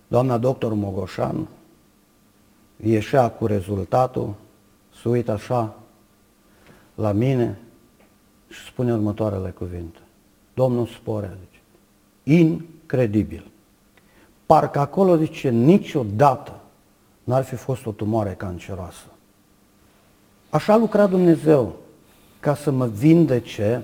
doamna 0.07 0.37
doctor 0.37 0.73
Mogoșan 0.73 1.47
ieșea 2.83 3.29
cu 3.29 3.45
rezultatul, 3.45 4.33
se 5.01 5.09
uită 5.09 5.31
așa 5.31 5.75
la 6.95 7.11
mine 7.11 7.59
și 8.49 8.65
spune 8.65 8.93
următoarele 8.93 9.49
cuvinte. 9.49 9.99
Domnul 10.53 10.87
Sporea 10.87 11.37
zice, 11.39 11.61
incredibil. 12.41 13.51
Parcă 14.45 14.79
acolo, 14.79 15.15
zice, 15.15 15.49
niciodată 15.49 16.59
n-ar 17.23 17.43
fi 17.43 17.55
fost 17.55 17.85
o 17.85 17.91
tumoare 17.91 18.33
canceroasă. 18.33 19.05
Așa 20.49 20.75
lucra 20.75 21.07
Dumnezeu 21.07 21.75
ca 22.39 22.55
să 22.55 22.71
mă 22.71 22.85
vindece, 22.85 23.83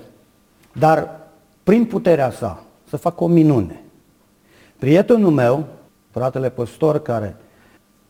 dar 0.72 1.20
prin 1.62 1.84
puterea 1.84 2.30
sa, 2.30 2.62
să 2.88 2.96
fac 2.96 3.20
o 3.20 3.26
minune. 3.26 3.80
Prietenul 4.78 5.30
meu, 5.30 5.64
fratele 6.10 6.50
păstor, 6.50 6.98
care 6.98 7.36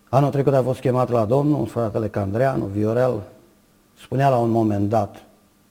anul 0.09 0.31
trecut 0.31 0.55
a 0.55 0.62
fost 0.62 0.81
chemat 0.81 1.11
la 1.11 1.25
Domnul, 1.25 1.67
fratele 1.67 2.09
Candreanu, 2.09 2.65
Viorel, 2.65 3.23
spunea 4.00 4.29
la 4.29 4.37
un 4.37 4.50
moment 4.50 4.88
dat, 4.88 5.23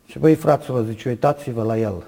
și 0.06 0.20
băi 0.20 0.36
fraților, 0.36 0.86
zice, 0.86 1.10
uitați-vă 1.10 1.64
la 1.64 1.78
el, 1.78 2.04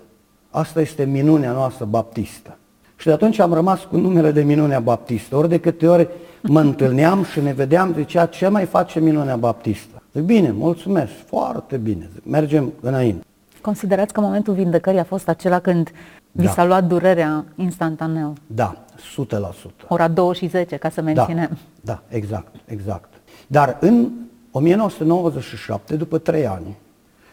asta 0.49 0.81
este 0.81 1.05
minunea 1.05 1.51
noastră 1.51 1.85
baptistă. 1.85 2.57
Și 2.95 3.05
de 3.05 3.11
atunci 3.11 3.39
am 3.39 3.53
rămas 3.53 3.83
cu 3.83 3.97
numele 3.97 4.31
de 4.31 4.43
minunea 4.43 4.79
baptistă. 4.79 5.35
Ori 5.35 5.49
de 5.49 5.59
câte 5.59 5.87
ori 5.87 6.07
mă 6.41 6.59
întâlneam 6.59 7.23
și 7.23 7.39
ne 7.39 7.53
vedeam, 7.53 7.93
zicea, 7.93 8.25
ce 8.25 8.47
mai 8.47 8.65
face 8.65 8.99
minunea 8.99 9.35
baptistă? 9.35 9.96
Zic, 10.17 10.25
bine, 10.25 10.51
mulțumesc, 10.51 11.11
foarte 11.25 11.77
bine, 11.77 12.09
zic, 12.13 12.25
mergem 12.25 12.73
înainte. 12.81 13.25
Considerați 13.61 14.13
că 14.13 14.21
momentul 14.21 14.53
vindecării 14.53 14.99
a 14.99 15.03
fost 15.03 15.27
acela 15.27 15.59
când 15.59 15.91
Vi 16.31 16.45
Da. 16.45 16.51
s-a 16.51 16.65
luat 16.65 16.83
durerea 16.83 17.45
instantaneu. 17.55 18.33
Da, 18.47 18.77
100%. 18.97 19.87
Ora 19.87 20.07
2 20.07 20.33
și 20.33 20.47
10, 20.47 20.75
ca 20.75 20.89
să 20.89 21.01
menținem. 21.01 21.57
Da, 21.81 21.93
da, 21.93 22.15
exact, 22.15 22.55
exact. 22.65 23.13
Dar 23.47 23.77
în 23.79 24.09
1997, 24.51 25.95
după 25.95 26.17
trei 26.17 26.47
ani, 26.47 26.77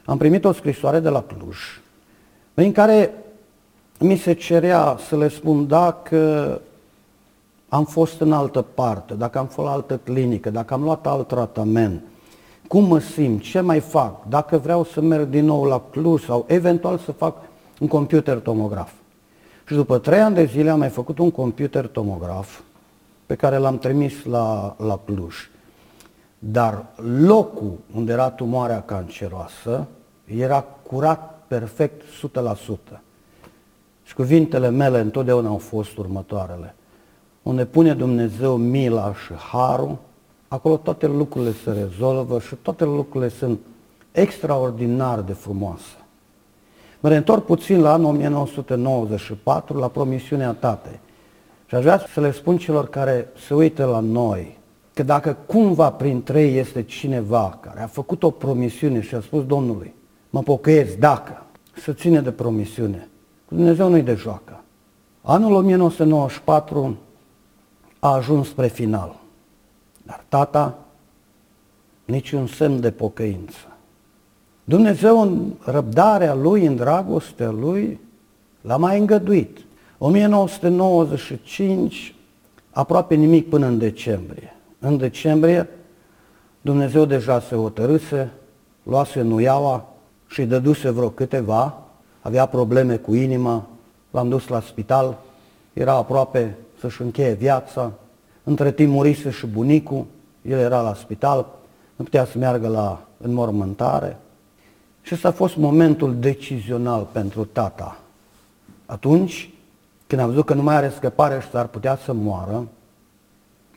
am 0.05 0.17
primit 0.17 0.45
o 0.45 0.53
scrisoare 0.53 1.01
de 1.01 1.09
la 1.09 1.23
Cluj, 1.23 1.57
prin 2.55 2.73
care 2.73 3.13
mi 4.01 4.17
se 4.17 4.33
cerea 4.33 4.97
să 5.09 5.17
le 5.17 5.29
spun 5.29 5.67
dacă 5.67 6.61
am 7.69 7.85
fost 7.85 8.21
în 8.21 8.33
altă 8.33 8.63
parte, 8.75 9.15
dacă 9.15 9.39
am 9.39 9.47
fost 9.47 9.67
la 9.67 9.73
altă 9.73 10.01
clinică, 10.05 10.51
dacă 10.51 10.75
am 10.75 10.83
luat 10.83 11.07
alt 11.07 11.29
tratament, 11.29 12.03
cum 12.69 12.85
mă 12.85 12.99
simt, 12.99 13.43
ce 13.43 13.61
mai 13.61 13.81
fac, 13.81 14.29
dacă 14.29 14.59
vreau 14.59 14.85
să 14.85 15.01
merg 15.01 15.29
din 15.29 15.45
nou 15.45 15.65
la 15.65 15.83
Cluj 15.91 16.25
sau 16.25 16.45
eventual 16.49 16.99
să 16.99 17.13
fac 17.13 17.37
un 17.81 17.87
computer 17.87 18.39
tomograf. 18.39 18.93
Și 19.67 19.75
după 19.75 19.99
trei 19.99 20.21
ani 20.21 20.35
de 20.35 20.45
zile 20.45 20.71
am 20.71 20.79
mai 20.79 20.89
făcut 20.89 21.19
un 21.19 21.31
computer 21.31 21.87
tomograf 21.87 22.61
pe 23.27 23.35
care 23.35 23.57
l-am 23.57 23.79
trimis 23.79 24.25
la, 24.25 24.77
la 24.79 25.01
Cluj. 25.05 25.35
Dar 26.39 26.85
locul 27.19 27.73
unde 27.95 28.13
era 28.13 28.31
tumoarea 28.31 28.83
canceroasă 28.83 29.87
era 30.25 30.65
curat 30.87 31.43
perfect 31.47 32.03
100%. 32.97 32.99
Și 34.03 34.15
cuvintele 34.15 34.71
mele 34.71 35.01
întotdeauna 35.01 35.49
au 35.49 35.59
fost 35.59 35.97
următoarele. 35.97 36.75
Unde 37.43 37.65
pune 37.65 37.95
Dumnezeu 37.95 38.57
mila 38.57 39.15
și 39.27 39.33
harul, 39.35 39.97
acolo 40.55 40.77
toate 40.77 41.07
lucrurile 41.07 41.53
se 41.65 41.71
rezolvă 41.71 42.39
și 42.39 42.55
toate 42.55 42.85
lucrurile 42.85 43.31
sunt 43.31 43.59
extraordinar 44.13 45.21
de 45.21 45.33
frumoase. 45.33 45.97
Mă 47.01 47.09
reîntorc 47.09 47.45
puțin 47.45 47.81
la 47.81 47.93
anul 47.93 48.09
1994, 48.09 49.79
la 49.79 49.89
promisiunea 49.89 50.53
tatei. 50.53 51.01
Și 51.67 51.75
aș 51.75 51.83
vrea 51.83 51.99
să 52.13 52.21
le 52.21 52.33
spun 52.33 52.59
celor 52.59 52.89
care 52.89 53.29
se 53.47 53.55
uită 53.55 53.85
la 53.85 54.01
noi, 54.01 54.59
că 54.93 55.03
dacă 55.03 55.37
cumva 55.47 55.91
printre 55.91 56.43
ei 56.43 56.59
este 56.59 56.83
cineva 56.83 57.59
care 57.61 57.83
a 57.83 57.87
făcut 57.87 58.23
o 58.23 58.31
promisiune 58.31 59.01
și 59.01 59.15
a 59.15 59.21
spus 59.21 59.47
Domnului, 59.47 59.95
mă 60.31 60.43
pocăiesc 60.43 60.97
dacă, 60.97 61.43
să 61.83 61.93
ține 61.93 62.21
de 62.21 62.31
promisiune. 62.31 63.09
Cu 63.49 63.55
Dumnezeu 63.55 63.89
nu-i 63.89 64.03
de 64.03 64.15
joacă. 64.15 64.63
Anul 65.23 65.53
1994 65.53 66.97
a 67.99 68.15
ajuns 68.15 68.49
spre 68.49 68.67
final. 68.67 69.23
Dar 70.07 70.25
tata, 70.29 70.79
niciun 72.05 72.47
semn 72.47 72.81
de 72.81 72.91
pocăință. 72.91 73.57
Dumnezeu 74.65 75.21
în 75.21 75.53
răbdarea 75.65 76.35
Lui, 76.35 76.67
în 76.67 76.77
dragostea 76.77 77.51
Lui, 77.51 78.01
l-a 78.61 78.77
mai 78.77 78.99
îngăduit. 78.99 79.59
1995, 79.99 82.15
aproape 82.71 83.15
nimic 83.15 83.49
până 83.49 83.67
în 83.67 83.79
decembrie. 83.79 84.57
În 84.79 84.97
decembrie, 84.97 85.69
Dumnezeu 86.61 87.05
deja 87.05 87.41
se 87.41 87.55
hotărâse, 87.55 88.31
luase 88.83 89.21
nuiaua 89.21 89.89
și 90.27 90.41
îi 90.41 90.47
dăduse 90.47 90.91
vreo 90.91 91.09
câteva, 91.09 91.83
avea 92.21 92.47
probleme 92.47 92.97
cu 92.97 93.15
inima, 93.15 93.67
l-am 94.11 94.29
dus 94.29 94.49
la 94.49 94.61
spital, 94.61 95.19
era 95.73 95.93
aproape 95.93 96.57
să-și 96.81 97.03
încheie 97.03 97.33
viața, 97.33 97.93
între 98.45 98.73
timp 98.73 98.93
murise 98.93 99.31
și 99.31 99.47
bunicul, 99.47 100.05
el 100.43 100.59
era 100.59 100.81
la 100.81 100.95
spital, 100.95 101.47
nu 101.97 102.05
putea 102.05 102.25
să 102.25 102.39
meargă 102.39 102.69
la 102.69 103.07
înmormântare. 103.17 104.17
Și 105.03 105.15
ăsta 105.15 105.29
a 105.29 105.33
fost 105.33 105.57
momentul 105.57 106.19
decizional 106.19 107.09
pentru 107.13 107.45
tata. 107.45 107.99
Atunci, 108.87 109.51
când 110.07 110.21
am 110.21 110.29
văzut 110.29 110.45
că 110.45 110.55
nu 110.55 110.63
mai 110.63 110.75
are 110.75 110.89
scăpare 110.89 111.41
și 111.41 111.49
s-ar 111.49 111.67
putea 111.67 111.97
să 111.97 112.13
moară, 112.13 112.69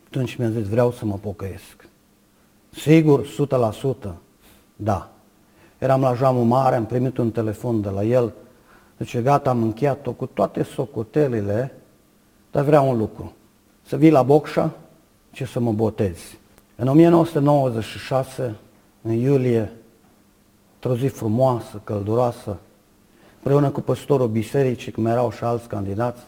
atunci 0.08 0.36
mi-a 0.36 0.50
zis, 0.50 0.68
vreau 0.68 0.92
să 0.92 1.06
mă 1.06 1.16
pocăiesc. 1.16 1.88
Sigur, 2.70 3.28
100%, 4.06 4.14
da. 4.76 5.10
Eram 5.78 6.02
la 6.02 6.14
Jamul 6.14 6.44
Mare, 6.44 6.76
am 6.76 6.86
primit 6.86 7.18
un 7.18 7.32
telefon 7.32 7.82
de 7.82 7.90
la 7.90 8.04
el, 8.04 8.34
zice, 8.98 9.22
gata, 9.22 9.50
am 9.50 9.62
încheiat-o 9.62 10.12
cu 10.12 10.26
toate 10.26 10.64
socotelile, 10.64 11.76
dar 12.52 12.64
vreau 12.64 12.90
un 12.90 12.98
lucru, 12.98 13.34
să 13.88 13.96
vii 13.96 14.10
la 14.10 14.24
Bocșa 14.24 14.72
și 15.32 15.46
să 15.46 15.60
mă 15.60 15.72
botezi. 15.72 16.38
În 16.76 16.88
1996, 16.88 18.56
în 19.02 19.12
iulie, 19.12 19.72
într-o 20.74 20.96
zi 20.96 21.08
frumoasă, 21.08 21.82
călduroasă, 21.84 22.58
împreună 23.36 23.70
cu 23.70 23.82
păstorul 23.82 24.28
bisericii, 24.28 24.92
cum 24.92 25.06
erau 25.06 25.32
și 25.32 25.44
alți 25.44 25.68
candidați, 25.68 26.22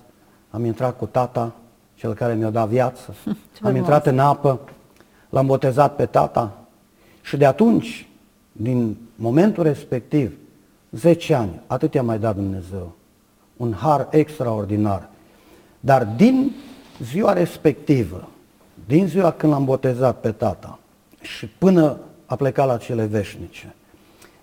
am 0.49 0.65
intrat 0.65 0.97
cu 0.97 1.05
tata, 1.05 1.51
cel 1.95 2.13
care 2.13 2.33
mi-a 2.33 2.49
dat 2.49 2.67
viață, 2.67 3.15
am 3.61 3.75
intrat 3.75 4.05
în 4.05 4.19
apă, 4.19 4.59
l-am 5.29 5.45
botezat 5.45 5.95
pe 5.95 6.05
tata 6.05 6.57
și 7.21 7.37
de 7.37 7.45
atunci, 7.45 8.07
din 8.51 8.97
momentul 9.15 9.63
respectiv, 9.63 10.33
10 10.91 11.33
ani, 11.33 11.59
atât 11.67 11.93
i-a 11.93 12.03
mai 12.03 12.19
dat 12.19 12.35
Dumnezeu. 12.35 12.91
Un 13.57 13.73
har 13.73 14.07
extraordinar. 14.11 15.09
Dar 15.79 16.05
din 16.05 16.51
ziua 17.03 17.33
respectivă, 17.33 18.27
din 18.87 19.07
ziua 19.07 19.31
când 19.31 19.51
l-am 19.51 19.65
botezat 19.65 20.19
pe 20.19 20.31
tata 20.31 20.79
și 21.21 21.45
până 21.45 21.97
a 22.25 22.35
plecat 22.35 22.67
la 22.67 22.77
cele 22.77 23.05
veșnice, 23.05 23.75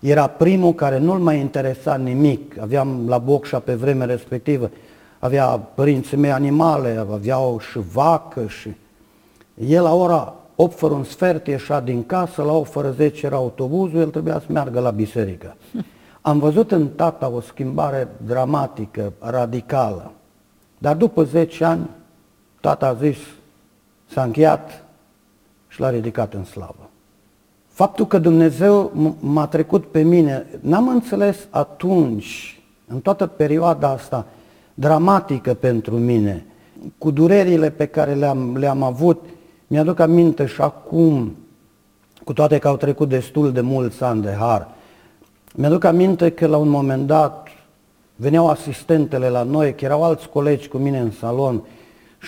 era 0.00 0.26
primul 0.26 0.74
care 0.74 0.98
nu-l 0.98 1.18
mai 1.18 1.38
interesa 1.38 1.96
nimic. 1.96 2.60
Aveam 2.60 3.08
la 3.08 3.18
Bocșa 3.18 3.58
pe 3.58 3.74
vremea 3.74 4.06
respectivă, 4.06 4.70
avea 5.18 5.46
părinții 5.46 6.16
mei 6.16 6.32
animale, 6.32 7.06
aveau 7.10 7.58
și 7.70 7.78
vacă 7.92 8.46
și... 8.46 8.70
El 9.54 9.82
la 9.82 9.94
ora 9.94 10.34
8 10.56 10.78
fără 10.78 10.94
un 10.94 11.04
sfert 11.04 11.46
ieșea 11.46 11.80
din 11.80 12.06
casă, 12.06 12.42
la 12.42 12.52
8 12.52 12.70
fără 12.70 12.90
10 12.90 13.26
era 13.26 13.36
autobuzul, 13.36 14.00
el 14.00 14.08
trebuia 14.08 14.38
să 14.38 14.46
meargă 14.48 14.80
la 14.80 14.90
biserică. 14.90 15.56
Am 16.20 16.38
văzut 16.38 16.72
în 16.72 16.88
tata 16.88 17.28
o 17.28 17.40
schimbare 17.40 18.08
dramatică, 18.26 19.12
radicală. 19.18 20.12
Dar 20.78 20.96
după 20.96 21.24
10 21.24 21.64
ani, 21.64 21.88
tata 22.66 22.86
a 22.86 22.94
zis, 22.94 23.16
s-a 24.06 24.22
încheiat 24.22 24.84
și 25.68 25.80
l-a 25.80 25.90
ridicat 25.90 26.34
în 26.34 26.44
slavă. 26.44 26.90
Faptul 27.68 28.06
că 28.06 28.18
Dumnezeu 28.18 28.92
m-a 29.20 29.46
trecut 29.46 29.84
pe 29.84 30.02
mine, 30.02 30.46
n-am 30.60 30.88
înțeles 30.88 31.46
atunci, 31.50 32.60
în 32.86 33.00
toată 33.00 33.26
perioada 33.26 33.88
asta 33.88 34.26
dramatică 34.74 35.54
pentru 35.54 35.98
mine, 35.98 36.46
cu 36.98 37.10
durerile 37.10 37.70
pe 37.70 37.86
care 37.86 38.14
le-am, 38.14 38.56
le-am 38.56 38.82
avut, 38.82 39.24
mi-aduc 39.66 39.98
aminte 39.98 40.46
și 40.46 40.60
acum, 40.60 41.36
cu 42.24 42.32
toate 42.32 42.58
că 42.58 42.68
au 42.68 42.76
trecut 42.76 43.08
destul 43.08 43.52
de 43.52 43.60
mulți 43.60 44.02
ani 44.02 44.22
de 44.22 44.32
har, 44.38 44.68
mi-aduc 45.54 45.84
aminte 45.84 46.30
că 46.30 46.46
la 46.46 46.56
un 46.56 46.68
moment 46.68 47.06
dat 47.06 47.48
veneau 48.16 48.48
asistentele 48.48 49.28
la 49.28 49.42
noi, 49.42 49.74
că 49.74 49.84
erau 49.84 50.02
alți 50.02 50.28
colegi 50.28 50.68
cu 50.68 50.76
mine 50.76 50.98
în 50.98 51.10
salon 51.10 51.62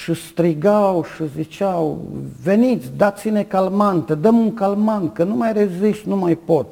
și 0.02 0.14
strigau 0.14 1.04
și 1.04 1.28
ziceau, 1.36 1.98
veniți, 2.42 2.90
dați-ne 2.96 3.42
calmante, 3.42 4.14
dăm 4.14 4.38
un 4.38 4.54
calmant, 4.54 5.14
că 5.14 5.24
nu 5.24 5.34
mai 5.34 5.52
rezist, 5.52 6.04
nu 6.04 6.16
mai 6.16 6.36
pot. 6.36 6.66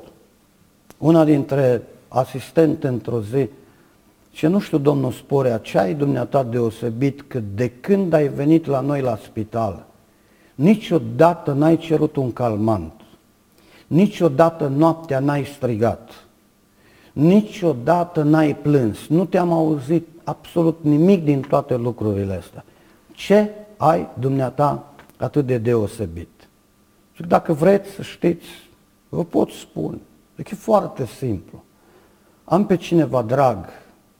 Una 0.98 1.24
dintre 1.24 1.82
asistente 2.08 2.88
într-o 2.88 3.20
zi, 3.20 3.48
și 4.32 4.46
nu 4.46 4.58
știu, 4.58 4.78
domnul 4.78 5.12
Sporea, 5.12 5.58
ce 5.58 5.78
ai 5.78 5.94
dumneata 5.94 6.42
deosebit 6.42 7.24
că 7.26 7.42
de 7.54 7.68
când 7.68 8.12
ai 8.12 8.28
venit 8.28 8.66
la 8.66 8.80
noi 8.80 9.00
la 9.00 9.16
spital, 9.16 9.86
niciodată 10.54 11.52
n-ai 11.52 11.76
cerut 11.76 12.16
un 12.16 12.32
calmant, 12.32 12.92
niciodată 13.86 14.72
noaptea 14.76 15.18
n-ai 15.18 15.44
strigat, 15.44 16.10
niciodată 17.12 18.22
n-ai 18.22 18.56
plâns, 18.56 19.06
nu 19.08 19.24
te-am 19.24 19.52
auzit 19.52 20.06
absolut 20.24 20.78
nimic 20.82 21.24
din 21.24 21.40
toate 21.40 21.76
lucrurile 21.76 22.34
astea. 22.34 22.64
Ce 23.16 23.50
ai 23.76 24.08
dumneata 24.18 24.94
atât 25.16 25.46
de 25.46 25.58
deosebit? 25.58 26.48
Și 27.12 27.22
dacă 27.22 27.52
vreți 27.52 27.90
să 27.90 28.02
știți, 28.02 28.46
vă 29.08 29.24
pot 29.24 29.50
spune. 29.50 29.98
Deci 30.34 30.50
e 30.50 30.54
foarte 30.54 31.06
simplu. 31.06 31.64
Am 32.44 32.66
pe 32.66 32.76
cineva 32.76 33.22
drag 33.22 33.68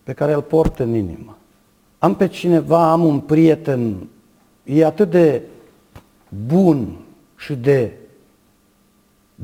pe 0.02 0.12
care 0.12 0.32
îl 0.32 0.42
port 0.42 0.78
în 0.78 0.94
inimă. 0.94 1.36
Am 1.98 2.14
pe 2.16 2.28
cineva, 2.28 2.90
am 2.90 3.04
un 3.04 3.20
prieten, 3.20 4.08
e 4.64 4.84
atât 4.84 5.10
de 5.10 5.42
bun 6.46 6.96
și 7.36 7.54
de 7.54 7.92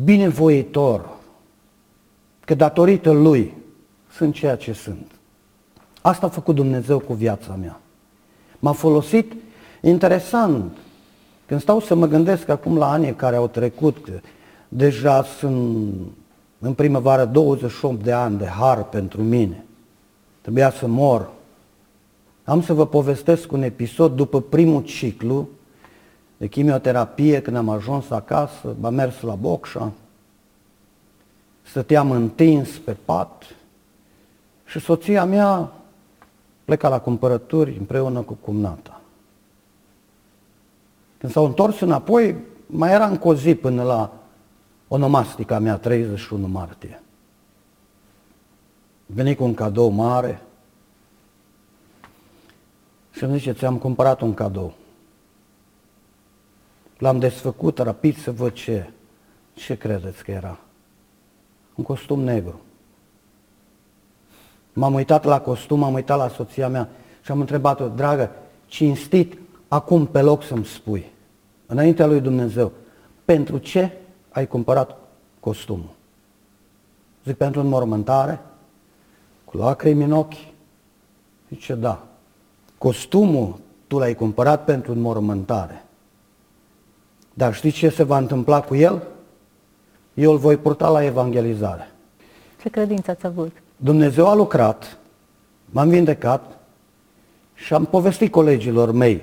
binevoitor, 0.05 1.11
că 2.41 2.55
datorită 2.55 3.11
lui 3.11 3.55
sunt 4.11 4.35
ceea 4.35 4.57
ce 4.57 4.73
sunt. 4.73 5.11
Asta 6.01 6.27
a 6.27 6.31
făcut 6.31 6.55
Dumnezeu 6.55 6.99
cu 6.99 7.13
viața 7.13 7.55
mea. 7.55 7.82
M-a 8.63 8.73
folosit 8.73 9.33
interesant. 9.81 10.77
Când 11.47 11.61
stau 11.61 11.81
să 11.81 11.95
mă 11.95 12.07
gândesc 12.07 12.49
acum 12.49 12.77
la 12.77 12.91
anii 12.91 13.15
care 13.15 13.37
au 13.37 13.49
trecut, 13.49 14.23
deja 14.69 15.23
sunt 15.23 15.95
în 16.59 16.73
primăvară 16.73 17.25
28 17.25 18.03
de 18.03 18.13
ani 18.13 18.39
de 18.39 18.47
har 18.47 18.85
pentru 18.85 19.23
mine. 19.23 19.65
Trebuia 20.41 20.71
să 20.71 20.87
mor 20.87 21.31
Am 22.45 22.63
să 22.63 22.73
vă 22.73 22.87
povestesc 22.87 23.53
un 23.53 23.63
episod 23.63 24.17
după 24.17 24.41
primul 24.41 24.83
ciclu 24.83 25.49
de 26.37 26.47
chimioterapie, 26.47 27.43
când 27.43 27.57
am 27.57 27.69
ajuns 27.69 28.11
acasă, 28.11 28.77
am 28.83 28.95
mers 28.95 29.21
la 29.21 29.35
Bocșa, 29.35 29.93
stăteam 31.63 32.11
întins 32.11 32.69
pe 32.69 32.97
pat 33.05 33.45
și 34.65 34.79
soția 34.79 35.25
mea 35.25 35.73
pleca 36.65 36.89
la 36.89 37.01
cumpărături 37.01 37.77
împreună 37.79 38.21
cu 38.21 38.35
cumnata. 38.35 39.01
Când 41.19 41.33
s-au 41.33 41.45
întors 41.45 41.81
înapoi, 41.81 42.37
mai 42.67 42.93
era 42.93 43.07
încă 43.07 43.29
o 43.29 43.35
zi 43.35 43.55
până 43.55 43.83
la 43.83 44.13
onomastica 44.89 45.59
mea, 45.59 45.77
31 45.77 46.47
martie. 46.47 47.03
Veni 49.07 49.35
cu 49.35 49.45
un 49.45 49.55
cadou 49.55 49.89
mare 49.89 50.43
și 53.11 53.25
îmi 53.25 53.39
zice, 53.39 53.53
ți-am 53.53 53.79
cumpărat 53.79 54.21
un 54.21 54.35
cadou. 54.35 54.75
L-am 56.99 57.19
desfăcut 57.19 57.79
rapid 57.79 58.17
să 58.17 58.33
văd 58.33 58.53
ce. 58.53 58.91
Ce 59.55 59.77
credeți 59.77 60.25
că 60.25 60.31
era? 60.31 60.59
Un 61.75 61.85
costum 61.85 62.21
negru. 62.21 62.61
M-am 64.73 64.95
uitat 64.95 65.25
la 65.25 65.41
costum, 65.41 65.79
m-am 65.79 65.95
uitat 65.95 66.19
la 66.19 66.29
soția 66.29 66.69
mea 66.69 66.89
și 67.23 67.31
am 67.31 67.41
întrebat-o, 67.41 67.89
dragă, 67.89 68.31
cinstit, 68.67 69.39
acum 69.69 70.07
pe 70.07 70.21
loc 70.21 70.43
să-mi 70.43 70.65
spui, 70.65 71.11
înaintea 71.67 72.07
lui 72.07 72.21
Dumnezeu, 72.21 72.73
pentru 73.25 73.59
ce 73.59 73.91
ai 74.31 74.47
cumpărat 74.47 74.97
costumul? 75.41 75.91
Zic, 77.25 77.37
pentru 77.37 77.61
înmormântare? 77.61 78.41
Cu 79.45 79.57
lacrimi 79.57 80.05
în 80.05 80.13
ochi? 80.13 80.35
Zice, 81.49 81.75
da. 81.75 82.03
Costumul 82.79 83.59
tu 83.87 83.99
l-ai 83.99 84.15
cumpărat 84.15 84.65
pentru 84.65 84.93
înmormântare. 84.93 85.85
Dar 87.35 87.55
știi 87.55 87.71
ce 87.71 87.89
se 87.89 88.03
va 88.03 88.19
întâmpla 88.19 88.61
cu 88.61 88.75
el? 88.75 89.03
Eu 90.15 90.31
îl 90.31 90.39
voi 90.39 90.57
purta 90.57 90.89
la 90.89 91.05
evangelizare. 91.05 91.91
Ce 92.61 92.69
credință 92.69 93.11
ați 93.11 93.27
avut? 93.27 93.53
Dumnezeu 93.85 94.29
a 94.29 94.35
lucrat, 94.35 94.99
m-am 95.71 95.89
vindecat 95.89 96.59
și 97.55 97.75
am 97.75 97.85
povestit 97.85 98.31
colegilor 98.31 98.93
mei 98.93 99.23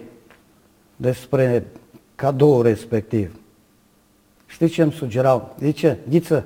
despre 0.96 1.68
cadoul 2.16 2.64
respectiv. 2.64 3.40
Știți 4.46 4.74
ce 4.74 4.82
îmi 4.82 4.92
sugerau? 4.92 5.56
Zice, 5.60 6.00
Ghiță, 6.10 6.46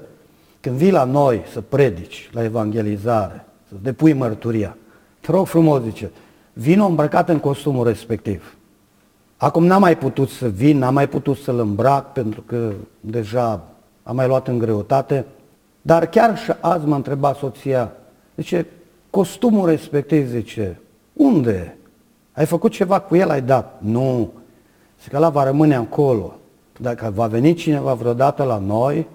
când 0.60 0.76
vii 0.76 0.92
la 0.92 1.04
noi 1.04 1.44
să 1.52 1.62
predici, 1.62 2.30
la 2.32 2.44
evangelizare, 2.44 3.46
să 3.68 3.76
depui 3.82 4.14
mărturia, 4.14 4.78
te 5.20 5.32
rog 5.32 5.48
frumos, 5.48 5.84
zice, 5.84 6.12
vină 6.54 6.86
îmbrăcat 6.86 7.30
în 7.30 7.40
costumul 7.40 7.88
respectiv. 7.88 8.56
Acum 9.38 9.66
n-am 9.66 9.82
mai 9.82 9.98
putut 9.98 10.30
să 10.30 10.48
vin, 10.48 10.78
n-am 10.78 10.94
mai 10.94 11.10
putut 11.10 11.38
să-l 11.38 11.60
îmbrac 11.60 12.12
pentru 12.12 12.42
că 12.42 12.72
deja 13.00 13.64
am 14.04 14.16
mai 14.16 14.28
luat 14.28 14.48
în 14.48 14.58
greutate, 14.58 15.26
dar 15.82 16.06
chiar 16.06 16.38
și 16.38 16.52
azi 16.60 16.86
m-a 16.86 16.96
întrebat 16.96 17.38
soția, 17.38 17.92
zice, 18.36 18.66
costumul 19.10 19.66
respectiv, 19.66 20.30
zice, 20.30 20.80
unde? 21.14 21.78
Ai 22.34 22.46
făcut 22.46 22.72
ceva 22.72 23.00
cu 23.00 23.16
el, 23.16 23.30
ai 23.30 23.42
dat? 23.42 23.80
Nu. 23.82 24.32
Zice 24.98 25.10
că 25.10 25.16
ăla 25.16 25.30
va 25.30 25.44
rămâne 25.44 25.76
acolo. 25.76 26.34
Dacă 26.80 27.12
va 27.16 27.28
veni 27.28 27.54
cineva 27.54 27.94
vreodată 27.94 28.44
la 28.44 28.58
noi, 28.58 29.08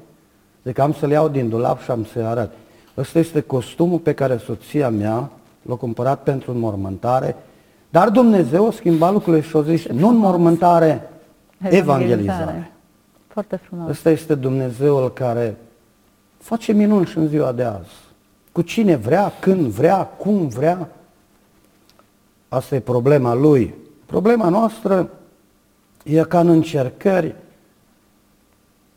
zic 0.64 0.74
că 0.74 0.82
am 0.82 0.92
să-l 0.92 1.10
iau 1.10 1.28
din 1.28 1.48
dulap 1.48 1.82
și 1.82 1.90
am 1.90 2.04
să-i 2.04 2.22
arăt. 2.22 2.50
Ăsta 2.96 3.18
este 3.18 3.40
costumul 3.40 3.98
pe 3.98 4.14
care 4.14 4.36
soția 4.36 4.88
mea 4.88 5.30
l-a 5.62 5.74
cumpărat 5.74 6.22
pentru 6.22 6.52
înmormântare, 6.52 7.36
dar 7.90 8.08
Dumnezeu 8.08 8.66
a 8.66 8.70
schimbat 8.70 9.12
lucrurile 9.12 9.42
și 9.42 9.56
a 9.56 9.62
zis, 9.62 9.86
nu 9.86 10.08
înmormântare, 10.08 11.10
evangelizare. 11.68 12.72
Foarte 13.26 13.56
frumos. 13.56 13.88
Ăsta 13.88 14.10
este 14.10 14.34
Dumnezeul 14.34 15.12
care 15.12 15.56
face 16.38 16.72
minuni 16.72 17.06
și 17.06 17.18
în 17.18 17.28
ziua 17.28 17.52
de 17.52 17.62
azi. 17.62 18.07
Cu 18.58 18.64
cine 18.64 18.96
vrea, 18.96 19.32
când 19.40 19.66
vrea, 19.66 20.04
cum 20.04 20.48
vrea. 20.48 20.88
Asta 22.48 22.74
e 22.74 22.80
problema 22.80 23.34
lui. 23.34 23.74
Problema 24.06 24.48
noastră 24.48 25.10
e 26.04 26.22
ca 26.22 26.40
în 26.40 26.48
încercări 26.48 27.34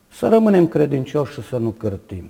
să 0.08 0.28
rămânem 0.28 0.68
credincioși 0.68 1.34
și 1.34 1.48
să 1.48 1.58
nu 1.58 1.70
cârtim. 1.70 2.30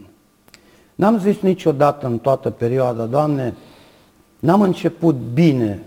N-am 0.95 1.19
zis 1.19 1.39
niciodată 1.39 2.05
în 2.05 2.19
toată 2.19 2.49
perioada, 2.49 3.05
Doamne, 3.05 3.53
n-am 4.39 4.61
început 4.61 5.15
bine 5.33 5.83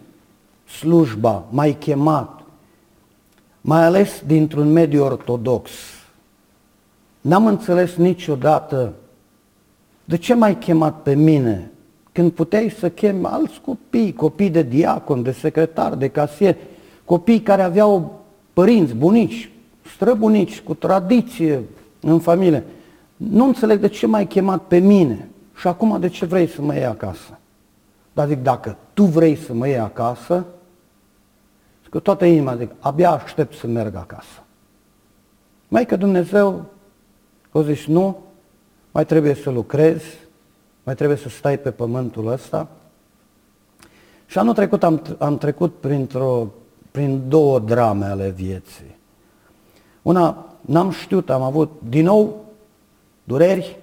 slujba, 0.78 1.44
mai 1.50 1.76
chemat, 1.78 2.40
mai 3.60 3.84
ales 3.84 4.22
dintr-un 4.26 4.72
mediu 4.72 5.04
ortodox. 5.04 5.70
N-am 7.20 7.46
înțeles 7.46 7.94
niciodată 7.94 8.92
de 10.04 10.16
ce 10.16 10.34
m-ai 10.34 10.58
chemat 10.58 11.02
pe 11.02 11.14
mine 11.14 11.70
când 12.12 12.32
puteai 12.32 12.70
să 12.78 12.90
chem 12.90 13.24
alți 13.24 13.60
copii, 13.60 14.12
copii 14.12 14.50
de 14.50 14.62
diacon, 14.62 15.22
de 15.22 15.32
secretar, 15.32 15.94
de 15.94 16.08
casier, 16.08 16.56
copii 17.04 17.40
care 17.40 17.62
aveau 17.62 18.20
părinți, 18.52 18.94
bunici, 18.94 19.50
străbunici, 19.94 20.60
cu 20.60 20.74
tradiție 20.74 21.62
în 22.00 22.18
familie. 22.18 22.64
Nu 23.16 23.44
înțeleg 23.44 23.80
de 23.80 23.88
ce 23.88 24.06
m-ai 24.06 24.26
chemat 24.26 24.62
pe 24.62 24.78
mine 24.78 25.28
și 25.56 25.66
acum 25.66 26.00
de 26.00 26.08
ce 26.08 26.26
vrei 26.26 26.46
să 26.46 26.62
mă 26.62 26.74
iei 26.74 26.86
acasă. 26.86 27.38
Dar 28.12 28.28
zic, 28.28 28.42
dacă 28.42 28.76
tu 28.92 29.04
vrei 29.04 29.36
să 29.36 29.54
mă 29.54 29.66
iei 29.66 29.78
acasă, 29.78 30.44
zic 31.82 31.90
că 31.90 31.98
toată 31.98 32.24
inima 32.24 32.56
zic, 32.56 32.70
abia 32.78 33.10
aștept 33.10 33.54
să 33.54 33.66
merg 33.66 33.94
acasă. 33.94 34.42
Mai 35.68 35.86
că 35.86 35.96
Dumnezeu 35.96 36.64
o 37.52 37.62
zici, 37.62 37.86
nu, 37.86 38.18
mai 38.94 39.04
trebuie 39.06 39.34
să 39.34 39.50
lucrezi, 39.50 40.04
mai 40.82 40.94
trebuie 40.94 41.16
să 41.16 41.28
stai 41.28 41.58
pe 41.58 41.70
pământul 41.70 42.26
ăsta. 42.26 42.68
Și 44.26 44.38
anul 44.38 44.54
trecut 44.54 44.82
am, 44.82 45.02
am 45.18 45.38
trecut 45.38 45.74
printr-o, 45.80 46.46
prin 46.90 47.22
două 47.28 47.58
drame 47.58 48.04
ale 48.04 48.30
vieții. 48.30 48.96
Una, 50.02 50.46
n-am 50.60 50.90
știut, 50.90 51.30
am 51.30 51.42
avut 51.42 51.72
din 51.88 52.04
nou 52.04 52.44
dureri 53.24 53.76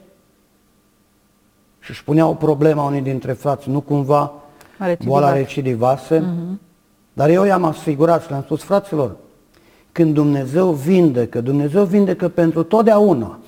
și 1.79 1.89
își 1.91 2.03
puneau 2.03 2.35
problema 2.35 2.83
unii 2.83 3.01
dintre 3.01 3.31
frați, 3.31 3.69
nu 3.69 3.81
cumva 3.81 4.33
Recidivat. 4.77 5.07
boala 5.07 5.33
recidivase, 5.33 6.19
uh-huh. 6.19 6.57
dar 7.13 7.29
eu 7.29 7.43
i-am 7.43 7.63
asigurat 7.63 8.23
și 8.23 8.29
le-am 8.29 8.41
spus, 8.43 8.63
fraților, 8.63 9.15
când 9.91 10.13
Dumnezeu 10.13 10.71
vindecă, 10.71 11.41
Dumnezeu 11.41 11.83
vindecă 11.83 12.29
pentru 12.29 12.63
totdeauna. 12.63 13.39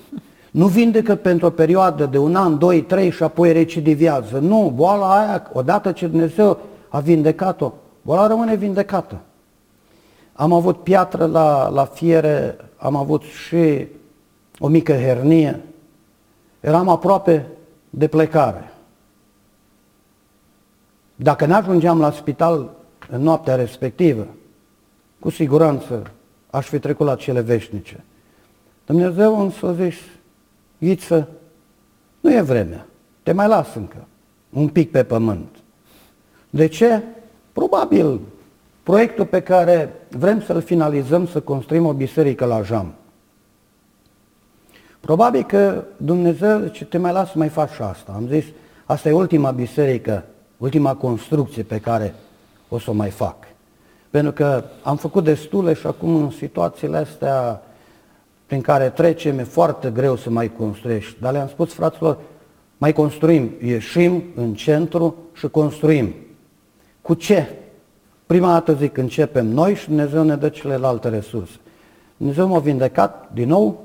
Nu 0.54 0.66
vindecă 0.66 1.14
pentru 1.14 1.46
o 1.46 1.50
perioadă 1.50 2.06
de 2.06 2.18
un 2.18 2.34
an, 2.34 2.58
doi, 2.58 2.82
trei 2.82 3.10
și 3.10 3.22
apoi 3.22 3.52
recidivează. 3.52 4.38
Nu, 4.38 4.72
boala 4.74 5.18
aia, 5.18 5.50
odată 5.52 5.92
ce 5.92 6.06
Dumnezeu 6.06 6.58
a 6.88 7.00
vindecat-o, 7.00 7.72
boala 8.02 8.26
rămâne 8.26 8.54
vindecată. 8.54 9.20
Am 10.32 10.52
avut 10.52 10.82
piatră 10.82 11.26
la, 11.26 11.68
la 11.68 11.84
fiere, 11.84 12.56
am 12.76 12.96
avut 12.96 13.22
și 13.22 13.86
o 14.58 14.68
mică 14.68 14.92
hernie. 14.92 15.60
Eram 16.60 16.88
aproape 16.88 17.46
de 17.90 18.06
plecare. 18.06 18.72
Dacă 21.16 21.46
ne 21.46 21.54
ajungeam 21.54 22.00
la 22.00 22.10
spital 22.10 22.70
în 23.10 23.22
noaptea 23.22 23.54
respectivă, 23.54 24.26
cu 25.18 25.30
siguranță 25.30 26.02
aș 26.50 26.66
fi 26.66 26.78
trecut 26.78 27.06
la 27.06 27.14
cele 27.14 27.40
veșnice. 27.40 28.04
Dumnezeu 28.86 29.40
însă 29.40 29.66
a 29.66 29.72
zis, 30.78 30.90
Iță, 30.90 31.28
nu 32.20 32.34
e 32.34 32.40
vremea, 32.40 32.86
te 33.22 33.32
mai 33.32 33.48
las 33.48 33.74
încă, 33.74 34.06
un 34.50 34.68
pic 34.68 34.90
pe 34.90 35.04
pământ. 35.04 35.48
De 36.50 36.66
ce? 36.66 37.02
Probabil 37.52 38.20
proiectul 38.82 39.26
pe 39.26 39.40
care 39.40 39.92
vrem 40.10 40.40
să-l 40.40 40.60
finalizăm, 40.60 41.26
să 41.26 41.40
construim 41.40 41.86
o 41.86 41.92
biserică 41.92 42.44
la 42.44 42.62
Jam. 42.62 42.94
Probabil 45.00 45.44
că 45.44 45.84
Dumnezeu 45.96 46.66
ce 46.66 46.84
te 46.84 46.98
mai 46.98 47.12
las 47.12 47.30
să 47.30 47.38
mai 47.38 47.48
faci 47.48 47.70
și 47.70 47.82
asta. 47.82 48.12
Am 48.14 48.26
zis, 48.28 48.44
asta 48.84 49.08
e 49.08 49.12
ultima 49.12 49.50
biserică, 49.50 50.24
ultima 50.56 50.94
construcție 50.94 51.62
pe 51.62 51.78
care 51.78 52.14
o 52.68 52.78
să 52.78 52.90
o 52.90 52.92
mai 52.92 53.10
fac. 53.10 53.36
Pentru 54.10 54.32
că 54.32 54.64
am 54.82 54.96
făcut 54.96 55.24
destule 55.24 55.74
și 55.74 55.86
acum 55.86 56.14
în 56.16 56.30
situațiile 56.30 56.96
astea 56.96 57.62
prin 58.54 58.66
care 58.66 58.90
trecem, 58.90 59.38
e 59.38 59.42
foarte 59.42 59.90
greu 59.90 60.16
să 60.16 60.30
mai 60.30 60.52
construiești. 60.52 61.20
Dar 61.20 61.32
le-am 61.32 61.48
spus 61.48 61.72
fraților, 61.72 62.18
mai 62.78 62.92
construim, 62.92 63.50
ieșim 63.62 64.22
în 64.34 64.54
centru 64.54 65.16
și 65.32 65.48
construim. 65.48 66.14
Cu 67.00 67.14
ce? 67.14 67.48
Prima 68.26 68.52
dată 68.52 68.74
zic, 68.74 68.96
începem 68.96 69.46
noi 69.46 69.74
și 69.74 69.86
Dumnezeu 69.86 70.22
ne 70.22 70.36
dă 70.36 70.48
celelalte 70.48 71.08
resurse. 71.08 71.56
Dumnezeu 72.16 72.48
m-a 72.48 72.58
vindecat 72.58 73.30
din 73.32 73.48
nou, 73.48 73.84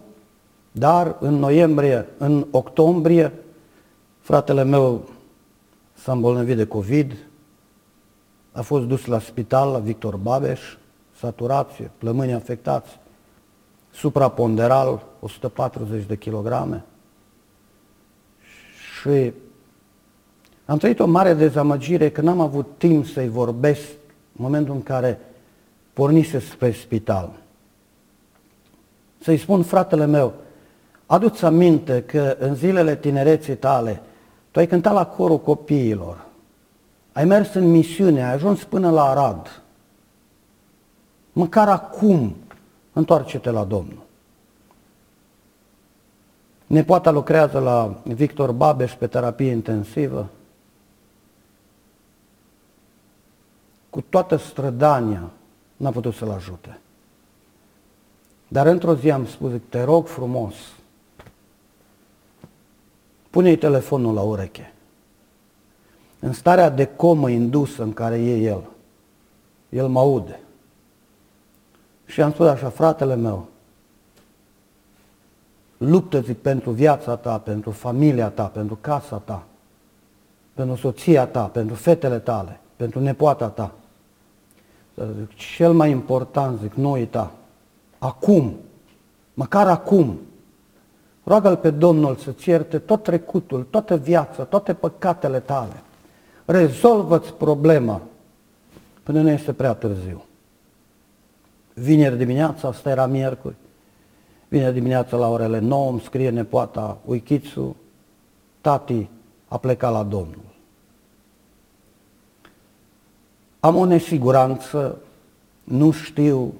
dar 0.71 1.15
în 1.19 1.33
noiembrie, 1.33 2.07
în 2.17 2.47
octombrie, 2.51 3.33
fratele 4.19 4.63
meu 4.63 5.09
s-a 5.93 6.11
îmbolnăvit 6.11 6.55
de 6.55 6.65
COVID, 6.65 7.15
a 8.51 8.61
fost 8.61 8.85
dus 8.85 9.05
la 9.05 9.19
spital, 9.19 9.71
la 9.71 9.79
Victor 9.79 10.15
Babeș, 10.15 10.61
saturație, 11.19 11.91
plămâni 11.97 12.33
afectați, 12.33 12.99
supraponderal, 13.91 15.05
140 15.19 16.03
de 16.03 16.17
kilograme. 16.17 16.83
Și 18.99 19.33
am 20.65 20.77
trăit 20.77 20.99
o 20.99 21.05
mare 21.05 21.33
dezamăgire 21.33 22.09
că 22.09 22.21
n-am 22.21 22.39
avut 22.39 22.67
timp 22.77 23.05
să-i 23.05 23.29
vorbesc 23.29 23.87
în 24.37 24.43
momentul 24.43 24.73
în 24.73 24.83
care 24.83 25.19
pornise 25.93 26.39
spre 26.39 26.71
spital. 26.71 27.31
Să-i 29.21 29.37
spun 29.37 29.63
fratele 29.63 30.05
meu, 30.05 30.33
adu-ți 31.05 31.45
aminte 31.45 32.03
că 32.03 32.35
în 32.39 32.55
zilele 32.55 32.95
tinereții 32.95 33.55
tale 33.55 34.01
tu 34.51 34.59
ai 34.59 34.67
cântat 34.67 34.93
la 34.93 35.05
corul 35.05 35.39
copiilor, 35.39 36.25
ai 37.11 37.25
mers 37.25 37.53
în 37.53 37.71
misiune, 37.71 38.23
ai 38.23 38.33
ajuns 38.33 38.63
până 38.63 38.89
la 38.89 39.03
Arad. 39.03 39.61
Măcar 41.31 41.69
acum, 41.69 42.35
întoarce-te 42.99 43.49
la 43.49 43.63
Domnul. 43.63 44.07
Nepoata 46.67 47.11
lucrează 47.11 47.59
la 47.59 48.01
Victor 48.03 48.51
Babeș 48.51 48.93
pe 48.93 49.07
terapie 49.07 49.51
intensivă. 49.51 50.29
Cu 53.89 54.01
toată 54.01 54.35
strădania 54.35 55.29
n-a 55.77 55.91
putut 55.91 56.13
să-l 56.13 56.29
ajute. 56.29 56.79
Dar 58.47 58.65
într-o 58.65 58.95
zi 58.95 59.11
am 59.11 59.25
spus, 59.25 59.51
te 59.69 59.83
rog 59.83 60.07
frumos, 60.07 60.53
pune-i 63.29 63.57
telefonul 63.57 64.13
la 64.13 64.21
ureche. 64.21 64.73
În 66.19 66.33
starea 66.33 66.69
de 66.69 66.85
comă 66.85 67.29
indusă 67.29 67.83
în 67.83 67.93
care 67.93 68.17
e 68.17 68.37
el, 68.37 68.63
el 69.69 69.87
mă 69.87 69.99
aude. 69.99 70.39
Și 72.09 72.21
am 72.21 72.31
spus 72.31 72.47
așa, 72.47 72.69
fratele 72.69 73.15
meu, 73.15 73.47
luptă 75.77 76.21
zic, 76.21 76.37
pentru 76.37 76.71
viața 76.71 77.15
ta, 77.15 77.37
pentru 77.37 77.71
familia 77.71 78.29
ta, 78.29 78.45
pentru 78.45 78.77
casa 78.81 79.17
ta, 79.17 79.43
pentru 80.53 80.75
soția 80.75 81.25
ta, 81.27 81.43
pentru 81.43 81.75
fetele 81.75 82.19
tale, 82.19 82.59
pentru 82.75 82.99
nepoata 82.99 83.47
ta. 83.47 83.71
Zic, 84.95 85.35
cel 85.35 85.73
mai 85.73 85.91
important, 85.91 86.59
zic, 86.59 86.73
nu 86.73 86.91
uita, 86.91 87.31
acum, 87.97 88.55
măcar 89.33 89.67
acum, 89.67 90.19
roagă-L 91.23 91.55
pe 91.55 91.69
Domnul 91.69 92.15
să-ți 92.15 92.49
ierte 92.49 92.79
tot 92.79 93.03
trecutul, 93.03 93.67
toată 93.69 93.97
viața, 93.97 94.43
toate 94.43 94.73
păcatele 94.73 95.39
tale. 95.39 95.83
Rezolvă-ți 96.45 97.33
problema 97.33 98.01
până 99.03 99.21
nu 99.21 99.29
este 99.29 99.53
prea 99.53 99.73
târziu. 99.73 100.23
Vineri 101.79 102.17
dimineața, 102.17 102.67
asta 102.67 102.89
era 102.89 103.05
miercuri, 103.05 103.55
vineri 104.47 104.73
dimineața 104.73 105.17
la 105.17 105.29
orele 105.29 105.59
9 105.59 105.89
îmi 105.89 105.99
scrie 105.99 106.29
nepoata 106.29 106.97
Uichițu, 107.05 107.75
tati 108.61 109.09
a 109.47 109.57
plecat 109.57 109.91
la 109.91 110.03
Domnul. 110.03 110.47
Am 113.59 113.75
o 113.75 113.85
nesiguranță, 113.85 114.97
nu 115.63 115.91
știu 115.91 116.53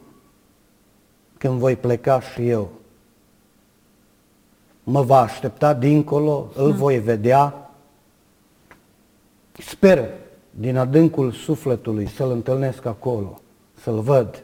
când 1.38 1.60
voi 1.60 1.76
pleca 1.76 2.22
și 2.22 2.50
eu. 2.50 2.70
Mă 4.84 5.02
va 5.02 5.20
aștepta 5.20 5.74
dincolo, 5.74 6.50
îl 6.56 6.72
voi 6.72 7.00
vedea. 7.00 7.72
Sper 9.58 10.10
din 10.52 10.78
adâncul 10.78 11.32
sufletului 11.32 12.08
să-l 12.08 12.32
întâlnesc 12.32 12.86
acolo, 12.86 13.42
să-l 13.82 14.00
văd 14.00 14.44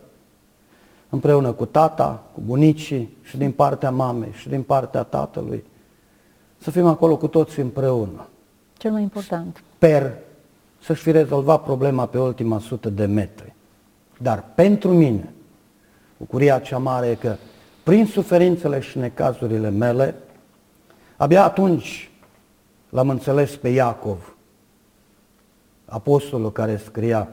împreună 1.09 1.51
cu 1.51 1.65
tata, 1.65 2.23
cu 2.33 2.41
bunicii 2.45 3.17
și 3.21 3.37
din 3.37 3.51
partea 3.51 3.91
mamei 3.91 4.31
și 4.33 4.49
din 4.49 4.61
partea 4.61 5.03
tatălui. 5.03 5.63
Să 6.57 6.71
fim 6.71 6.85
acolo 6.85 7.17
cu 7.17 7.27
toți 7.27 7.59
împreună. 7.59 8.27
Cel 8.77 8.91
mai 8.91 9.01
important. 9.01 9.63
Sper 9.75 10.13
să-și 10.81 11.01
fi 11.01 11.11
rezolvat 11.11 11.63
problema 11.63 12.05
pe 12.05 12.19
ultima 12.19 12.59
sută 12.59 12.89
de 12.89 13.05
metri. 13.05 13.53
Dar 14.17 14.43
pentru 14.55 14.93
mine, 14.93 15.33
bucuria 16.17 16.59
cea 16.59 16.77
mare 16.77 17.07
e 17.07 17.15
că 17.15 17.35
prin 17.83 18.05
suferințele 18.05 18.79
și 18.79 18.97
necazurile 18.97 19.69
mele, 19.69 20.15
abia 21.17 21.43
atunci 21.43 22.11
l-am 22.89 23.09
înțeles 23.09 23.55
pe 23.55 23.69
Iacov, 23.69 24.35
apostolul 25.85 26.51
care 26.51 26.77
scria, 26.77 27.29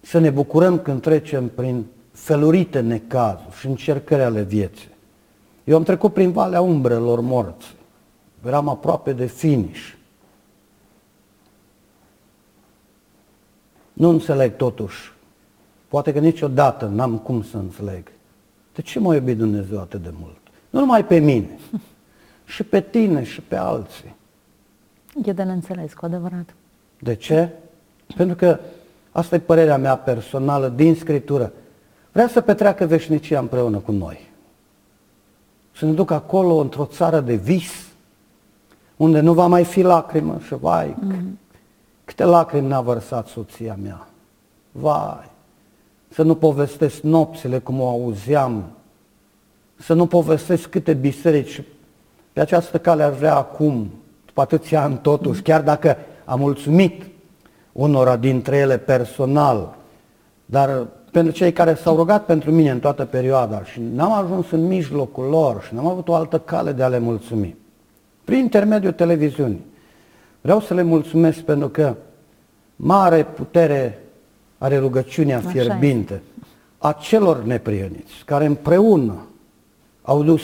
să 0.00 0.18
ne 0.18 0.30
bucurăm 0.30 0.78
când 0.78 1.00
trecem 1.00 1.48
prin 1.48 1.86
felurite 2.12 2.80
necazuri 2.80 3.56
și 3.56 3.66
încercări 3.66 4.22
ale 4.22 4.42
vieții. 4.42 4.88
Eu 5.64 5.76
am 5.76 5.82
trecut 5.82 6.12
prin 6.12 6.32
valea 6.32 6.60
umbrelor 6.60 7.20
morți. 7.20 7.74
Eram 8.46 8.68
aproape 8.68 9.12
de 9.12 9.26
finish. 9.26 9.92
Nu 13.92 14.08
înțeleg 14.08 14.56
totuși. 14.56 15.12
Poate 15.88 16.12
că 16.12 16.18
niciodată 16.18 16.86
n-am 16.86 17.18
cum 17.18 17.42
să 17.42 17.56
înțeleg. 17.56 18.10
De 18.74 18.82
ce 18.82 18.98
m-a 18.98 19.14
iubit 19.14 19.36
Dumnezeu 19.36 19.80
atât 19.80 20.02
de 20.02 20.12
mult? 20.20 20.36
Nu 20.70 20.78
numai 20.78 21.04
pe 21.04 21.18
mine, 21.18 21.58
și 22.54 22.62
pe 22.62 22.80
tine 22.80 23.24
și 23.24 23.40
pe 23.40 23.56
alții. 23.56 24.14
E 25.24 25.32
de 25.32 25.42
neînțeles, 25.42 25.94
cu 25.94 26.04
adevărat. 26.04 26.54
De 26.98 27.14
ce? 27.14 27.48
Pentru 28.16 28.36
că 28.36 28.58
asta 29.10 29.34
e 29.34 29.38
părerea 29.38 29.78
mea 29.78 29.96
personală 29.96 30.68
din 30.68 30.94
Scriptură. 30.94 31.52
Vrea 32.12 32.28
să 32.28 32.40
petreacă 32.40 32.86
veșnicia 32.86 33.38
împreună 33.38 33.78
cu 33.78 33.92
noi. 33.92 34.30
Să 35.76 35.84
ne 35.84 35.92
ducă 35.92 36.14
acolo, 36.14 36.54
într-o 36.54 36.84
țară 36.84 37.20
de 37.20 37.34
vis, 37.34 37.88
unde 38.96 39.20
nu 39.20 39.32
va 39.32 39.46
mai 39.46 39.64
fi 39.64 39.82
lacrimă 39.82 40.38
și 40.46 40.54
vai, 40.54 40.94
mm-hmm. 40.94 41.38
câte 42.04 42.24
lacrimi 42.24 42.68
n-a 42.68 42.80
vărsat 42.80 43.26
soția 43.26 43.78
mea. 43.82 44.08
Vai, 44.72 45.30
să 46.08 46.22
nu 46.22 46.34
povestesc 46.34 47.00
nopțile 47.00 47.58
cum 47.58 47.80
o 47.80 47.88
auzeam, 47.88 48.64
să 49.76 49.94
nu 49.94 50.06
povestesc 50.06 50.68
câte 50.68 50.94
biserici. 50.94 51.62
Pe 52.32 52.40
această 52.40 52.78
cale 52.78 53.02
aș 53.02 53.16
vrea 53.16 53.36
acum, 53.36 53.90
după 54.26 54.40
atâția 54.40 54.82
ani 54.82 54.98
totuși, 55.02 55.42
chiar 55.42 55.62
dacă 55.62 55.96
am 56.24 56.38
mulțumit 56.38 57.04
unora 57.72 58.16
dintre 58.16 58.56
ele 58.56 58.78
personal, 58.78 59.76
dar 60.44 60.86
pentru 61.10 61.32
cei 61.32 61.52
care 61.52 61.74
s-au 61.74 61.96
rugat 61.96 62.24
pentru 62.24 62.50
mine 62.50 62.70
în 62.70 62.80
toată 62.80 63.04
perioada 63.04 63.64
și 63.64 63.80
n-am 63.94 64.12
ajuns 64.12 64.50
în 64.50 64.66
mijlocul 64.66 65.24
lor 65.24 65.62
și 65.62 65.74
n-am 65.74 65.86
avut 65.86 66.08
o 66.08 66.14
altă 66.14 66.38
cale 66.38 66.72
de 66.72 66.82
a 66.82 66.88
le 66.88 66.98
mulțumi. 66.98 67.56
Prin 68.24 68.38
intermediul 68.38 68.92
televiziunii. 68.92 69.64
Vreau 70.40 70.60
să 70.60 70.74
le 70.74 70.82
mulțumesc 70.82 71.38
pentru 71.38 71.68
că 71.68 71.94
mare 72.76 73.24
putere 73.24 74.02
are 74.58 74.78
rugăciunea 74.78 75.38
Așa 75.38 75.48
fierbinte 75.48 76.14
e. 76.14 76.42
a 76.78 76.92
celor 76.92 77.42
neprieniți 77.42 78.12
care 78.24 78.44
împreună 78.44 79.26
au 80.02 80.22
dus 80.22 80.42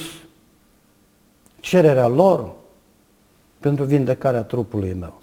cererea 1.61 2.07
lor 2.07 2.55
pentru 3.61 3.85
vindecarea 3.85 4.43
trupului 4.43 4.97
meu. 5.01 5.21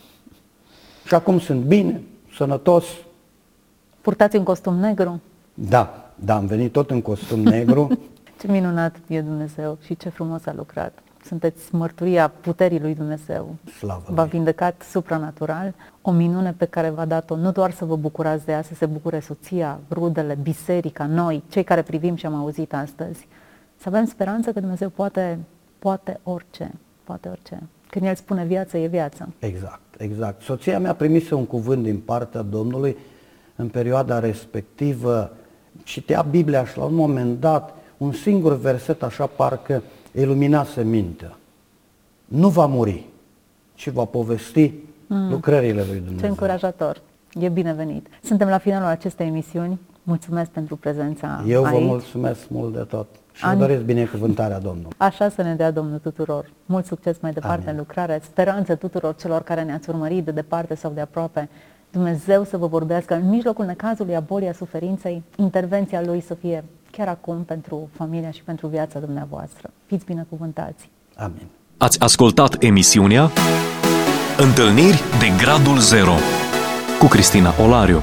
Și 1.05 1.13
acum 1.13 1.39
sunt 1.39 1.61
bine, 1.61 2.01
sănătos. 2.35 2.85
Purtați 4.01 4.35
un 4.35 4.43
costum 4.43 4.75
negru? 4.75 5.21
Da, 5.53 6.11
da, 6.15 6.35
am 6.35 6.45
venit 6.45 6.71
tot 6.71 6.91
în 6.91 7.01
costum 7.01 7.39
negru. 7.39 7.99
ce 8.39 8.51
minunat 8.51 8.95
e 9.07 9.21
Dumnezeu 9.21 9.77
și 9.85 9.97
ce 9.97 10.09
frumos 10.09 10.45
a 10.45 10.53
lucrat. 10.53 10.93
Sunteți 11.25 11.75
mărturia 11.75 12.27
puterii 12.27 12.79
lui 12.79 12.95
Dumnezeu. 12.95 13.55
Slavă 13.77 14.13
V-a 14.13 14.23
vindecat 14.23 14.81
supranatural, 14.81 15.73
o 16.01 16.11
minune 16.11 16.53
pe 16.57 16.65
care 16.65 16.89
v-a 16.89 17.05
dat-o 17.05 17.35
nu 17.35 17.51
doar 17.51 17.71
să 17.71 17.85
vă 17.85 17.95
bucurați 17.95 18.45
de 18.45 18.51
ea, 18.51 18.61
să 18.61 18.73
se 18.73 18.85
bucure 18.85 19.19
soția, 19.19 19.79
rudele, 19.91 20.37
biserica, 20.41 21.05
noi, 21.05 21.43
cei 21.49 21.63
care 21.63 21.81
privim 21.81 22.15
și 22.15 22.25
am 22.25 22.35
auzit 22.35 22.73
astăzi. 22.73 23.27
Să 23.77 23.87
avem 23.87 24.05
speranță 24.05 24.51
că 24.51 24.59
Dumnezeu 24.59 24.89
poate, 24.89 25.39
poate 25.79 26.19
orice, 26.23 26.71
poate 27.03 27.29
orice. 27.29 27.61
Când 27.89 28.05
El 28.05 28.15
spune 28.15 28.45
viață, 28.45 28.77
e 28.77 28.87
viață. 28.87 29.29
Exact, 29.39 29.81
exact. 29.97 30.41
Soția 30.41 30.79
mea 30.79 30.93
primise 30.93 31.35
un 31.35 31.45
cuvânt 31.45 31.83
din 31.83 31.99
partea 31.99 32.41
Domnului 32.41 32.97
în 33.55 33.67
perioada 33.67 34.19
respectivă 34.19 35.31
citea 35.83 36.21
Biblia 36.21 36.65
și 36.65 36.77
la 36.77 36.83
un 36.83 36.95
moment 36.95 37.39
dat 37.39 37.75
un 37.97 38.11
singur 38.11 38.59
verset 38.59 39.03
așa 39.03 39.25
parcă 39.25 39.83
iluminase 40.11 40.83
mintea. 40.83 41.37
Nu 42.25 42.49
va 42.49 42.65
muri, 42.65 43.05
ci 43.73 43.89
va 43.89 44.05
povesti 44.05 44.73
mm. 45.07 45.29
lucrările 45.29 45.83
lui 45.87 45.95
Dumnezeu. 45.95 46.19
Ce 46.19 46.27
încurajator. 46.27 47.01
E 47.39 47.49
binevenit. 47.49 48.07
Suntem 48.23 48.47
la 48.47 48.57
finalul 48.57 48.87
acestei 48.87 49.27
emisiuni. 49.27 49.79
Mulțumesc 50.03 50.49
pentru 50.49 50.75
prezența 50.75 51.43
Eu 51.47 51.63
aici. 51.63 51.79
vă 51.79 51.85
mulțumesc 51.85 52.49
mult 52.49 52.73
de 52.73 52.79
tot 52.79 53.07
și 53.31 53.45
An... 53.45 53.57
vă 53.57 53.65
doresc 53.65 53.83
binecuvântarea 53.83 54.59
Domnului. 54.59 54.91
Așa 54.97 55.29
să 55.29 55.41
ne 55.41 55.55
dea 55.55 55.71
Domnul 55.71 55.99
tuturor. 55.99 56.49
Mult 56.65 56.85
succes 56.85 57.17
mai 57.19 57.31
departe 57.31 57.61
Amin. 57.61 57.69
în 57.69 57.77
lucrare. 57.77 58.21
Speranță 58.23 58.75
tuturor 58.75 59.15
celor 59.15 59.41
care 59.41 59.63
ne-ați 59.63 59.89
urmărit 59.89 60.25
de 60.25 60.31
departe 60.31 60.75
sau 60.75 60.91
de 60.91 61.01
aproape 61.01 61.49
Dumnezeu 61.93 62.43
să 62.43 62.57
vă 62.57 62.67
vorbească 62.67 63.13
în 63.13 63.29
mijlocul 63.29 63.65
necazului, 63.65 64.15
a 64.15 64.19
bolii, 64.19 64.47
a 64.47 64.53
suferinței, 64.53 65.23
intervenția 65.35 66.01
Lui 66.01 66.21
să 66.21 66.33
fie 66.33 66.63
chiar 66.91 67.07
acum 67.07 67.43
pentru 67.43 67.89
familia 67.91 68.31
și 68.31 68.43
pentru 68.43 68.67
viața 68.67 68.99
dumneavoastră. 68.99 69.69
Fiți 69.85 70.05
binecuvântați! 70.05 70.89
Amin. 71.15 71.47
Ați 71.77 71.99
ascultat 71.99 72.63
emisiunea 72.63 73.29
Întâlniri 74.37 75.01
de 75.19 75.43
Gradul 75.43 75.77
Zero 75.77 76.13
cu 76.99 77.05
Cristina 77.05 77.53
Olariu. 77.63 78.01